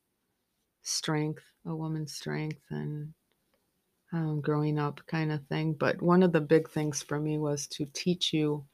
strength, 0.82 1.44
a 1.64 1.74
woman's 1.74 2.12
strength, 2.14 2.60
and 2.70 3.14
um, 4.12 4.40
growing 4.40 4.78
up 4.78 5.00
kind 5.06 5.32
of 5.32 5.46
thing. 5.46 5.72
But 5.72 6.02
one 6.02 6.22
of 6.22 6.32
the 6.32 6.40
big 6.42 6.68
things 6.68 7.02
for 7.02 7.18
me 7.18 7.38
was 7.38 7.66
to 7.68 7.86
teach 7.92 8.32
you 8.34 8.64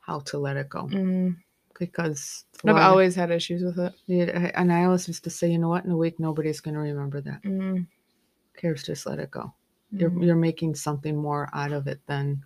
how 0.00 0.20
to 0.20 0.38
let 0.38 0.56
it 0.56 0.68
go 0.68 0.82
Mm, 0.84 1.36
because 1.78 2.44
I've 2.66 2.76
always 2.76 3.14
had 3.14 3.30
issues 3.30 3.62
with 3.62 3.78
it. 3.78 3.92
Yeah, 4.06 4.50
and 4.54 4.72
I 4.72 4.84
always 4.84 5.06
used 5.08 5.24
to 5.24 5.30
say, 5.30 5.50
you 5.50 5.58
know 5.58 5.68
what, 5.68 5.84
in 5.84 5.90
a 5.90 5.96
week 5.96 6.18
nobody's 6.18 6.60
going 6.60 6.74
to 6.74 6.80
remember 6.80 7.20
that. 7.20 7.42
Mm, 7.42 7.86
Cares, 8.56 8.82
just 8.82 9.06
let 9.06 9.18
it 9.18 9.30
go. 9.30 9.52
You're 9.90 10.10
mm. 10.10 10.24
you're 10.24 10.36
making 10.36 10.74
something 10.74 11.16
more 11.16 11.48
out 11.52 11.72
of 11.72 11.86
it 11.86 12.00
than 12.06 12.44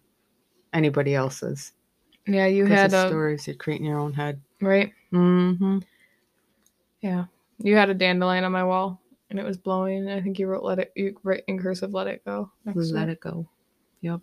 anybody 0.73 1.15
else's. 1.15 1.73
Yeah, 2.27 2.47
you 2.47 2.67
had 2.67 2.93
a 2.93 3.07
stories 3.07 3.47
you 3.49 3.55
create 3.55 3.81
in 3.81 3.87
your 3.87 3.99
own 3.99 4.13
head. 4.13 4.41
right. 4.61 4.93
Mm-hmm. 5.13 5.79
Yeah, 7.01 7.25
you 7.59 7.77
had 7.77 7.89
a 7.89 7.95
dandelion 7.95 8.45
on 8.45 8.53
my 8.53 8.65
wall, 8.65 9.01
and 9.31 9.39
it 9.39 9.45
was 9.45 9.57
blowing. 9.57 10.09
I 10.09 10.21
think 10.21 10.39
you 10.39 10.47
wrote 10.47 10.65
"let 10.65 10.79
it." 10.79 10.93
You 10.95 11.19
write 11.23 11.45
in 11.47 11.59
cursive 11.59 11.95
"let 11.95 12.07
it 12.07 12.25
go." 12.25 12.51
Let 12.67 13.09
it. 13.09 13.21
go. 13.21 13.49
Yep. 14.03 14.21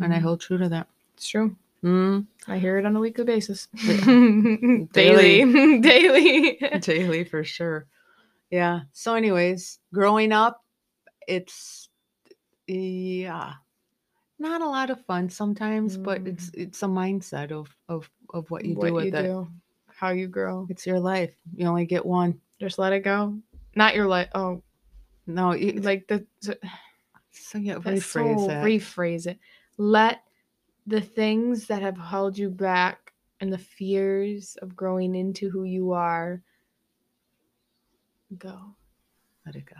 And 0.00 0.12
I 0.12 0.18
Mhm. 0.18 0.22
hold 0.22 0.40
true 0.40 0.58
to 0.58 0.68
that. 0.68 0.88
It's 1.14 1.28
true. 1.28 1.56
Mm. 1.84 2.26
I 2.46 2.58
hear 2.58 2.78
it 2.78 2.86
on 2.86 2.94
a 2.94 3.00
weekly 3.00 3.24
basis. 3.24 3.68
Yeah. 3.74 4.04
Daily. 4.92 5.80
Daily. 5.80 6.58
Daily 6.80 7.24
for 7.24 7.42
sure. 7.44 7.86
Yeah. 8.50 8.80
So, 8.92 9.14
anyways, 9.14 9.78
growing 9.92 10.32
up, 10.32 10.62
it's 11.26 11.88
yeah, 12.66 13.54
not 14.38 14.60
a 14.60 14.66
lot 14.66 14.90
of 14.90 15.04
fun 15.06 15.28
sometimes, 15.28 15.96
but 15.96 16.26
it's 16.26 16.50
it's 16.54 16.82
a 16.82 16.86
mindset 16.86 17.50
of 17.50 17.74
of 17.88 18.08
of 18.32 18.50
what 18.50 18.64
you 18.64 18.74
do 18.74 18.92
with 18.94 19.14
it. 19.14 19.22
do, 19.22 19.48
how 19.88 20.10
you 20.10 20.28
grow. 20.28 20.66
It's 20.70 20.86
your 20.86 21.00
life. 21.00 21.34
You 21.54 21.66
only 21.66 21.86
get 21.86 22.04
one. 22.06 22.40
Just 22.60 22.78
let 22.78 22.92
it 22.92 23.00
go. 23.00 23.38
Not 23.74 23.94
your 23.96 24.06
life. 24.06 24.28
Oh, 24.34 24.62
No, 25.26 25.52
you, 25.54 25.72
like 25.80 26.06
the 26.06 26.24
so, 27.32 27.58
yeah, 27.58 27.74
rephrase 27.76 28.02
so- 28.40 28.46
that. 28.46 28.64
Rephrase 28.64 29.26
it. 29.26 29.38
Let 29.78 30.22
the 30.86 31.00
things 31.00 31.66
that 31.66 31.82
have 31.82 31.96
held 31.98 32.36
you 32.36 32.50
back 32.50 33.12
and 33.40 33.52
the 33.52 33.58
fears 33.58 34.56
of 34.62 34.76
growing 34.76 35.14
into 35.14 35.50
who 35.50 35.64
you 35.64 35.92
are 35.92 36.42
go. 38.38 38.74
Let 39.46 39.56
it 39.56 39.66
go. 39.66 39.76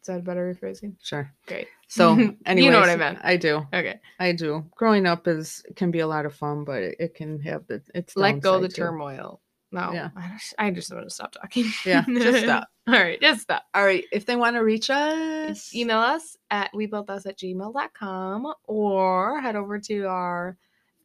Is 0.00 0.06
that 0.08 0.18
a 0.18 0.22
better 0.22 0.52
rephrasing? 0.52 0.94
Sure. 1.00 1.32
Great. 1.46 1.68
So, 1.86 2.12
anyway, 2.14 2.36
You 2.66 2.70
know 2.72 2.80
what 2.80 2.88
I 2.90 2.96
meant. 2.96 3.18
I 3.22 3.36
do. 3.36 3.66
Okay. 3.72 4.00
I 4.18 4.32
do. 4.32 4.64
Growing 4.74 5.06
up 5.06 5.28
is 5.28 5.62
can 5.76 5.90
be 5.90 6.00
a 6.00 6.06
lot 6.06 6.26
of 6.26 6.34
fun, 6.34 6.64
but 6.64 6.82
it, 6.82 6.96
it 6.98 7.14
can 7.14 7.38
have 7.42 7.66
the 7.68 7.82
it's 7.94 8.16
Let 8.16 8.40
go 8.40 8.58
the 8.60 8.68
too. 8.68 8.74
turmoil. 8.82 9.41
No. 9.72 9.92
Yeah. 9.92 10.10
I 10.16 10.28
just, 10.38 10.54
I 10.58 10.70
just 10.70 10.92
want 10.92 11.08
to 11.08 11.14
stop 11.14 11.32
talking. 11.32 11.66
Yeah, 11.84 12.04
just 12.06 12.42
stop. 12.44 12.68
All 12.86 12.94
right. 12.94 13.20
Just 13.20 13.42
stop. 13.42 13.64
All 13.74 13.84
right. 13.84 14.04
If 14.12 14.26
they 14.26 14.36
want 14.36 14.56
to 14.56 14.60
reach 14.60 14.90
us, 14.90 15.74
email 15.74 15.98
us 15.98 16.36
at 16.50 16.72
webuiltus 16.74 17.26
at 17.26 17.38
gmail.com 17.38 18.54
or 18.64 19.40
head 19.40 19.56
over 19.56 19.78
to 19.78 20.04
our 20.04 20.58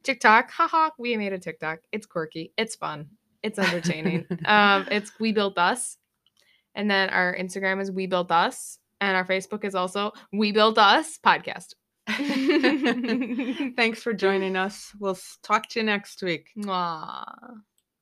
TikTok. 0.03 0.51
Haha, 0.51 0.89
we 0.97 1.15
made 1.17 1.33
a 1.33 1.39
TikTok. 1.39 1.79
It's 1.91 2.05
quirky. 2.05 2.51
It's 2.57 2.75
fun. 2.75 3.09
It's 3.43 3.59
entertaining. 3.59 4.25
um, 4.45 4.87
it's 4.89 5.11
We 5.19 5.31
Built 5.31 5.57
Us. 5.57 5.97
And 6.75 6.89
then 6.89 7.09
our 7.09 7.35
Instagram 7.35 7.81
is 7.81 7.91
We 7.91 8.07
Built 8.07 8.31
Us. 8.31 8.79
And 8.99 9.15
our 9.15 9.25
Facebook 9.25 9.63
is 9.63 9.75
also 9.75 10.11
We 10.33 10.51
Built 10.51 10.77
Us 10.77 11.19
Podcast. 11.23 11.75
Thanks 13.75 14.01
for 14.01 14.13
joining 14.13 14.55
us. 14.55 14.91
We'll 14.99 15.17
talk 15.43 15.67
to 15.69 15.79
you 15.79 15.85
next 15.85 16.23
week. 16.23 16.49
Mwah. 16.57 17.25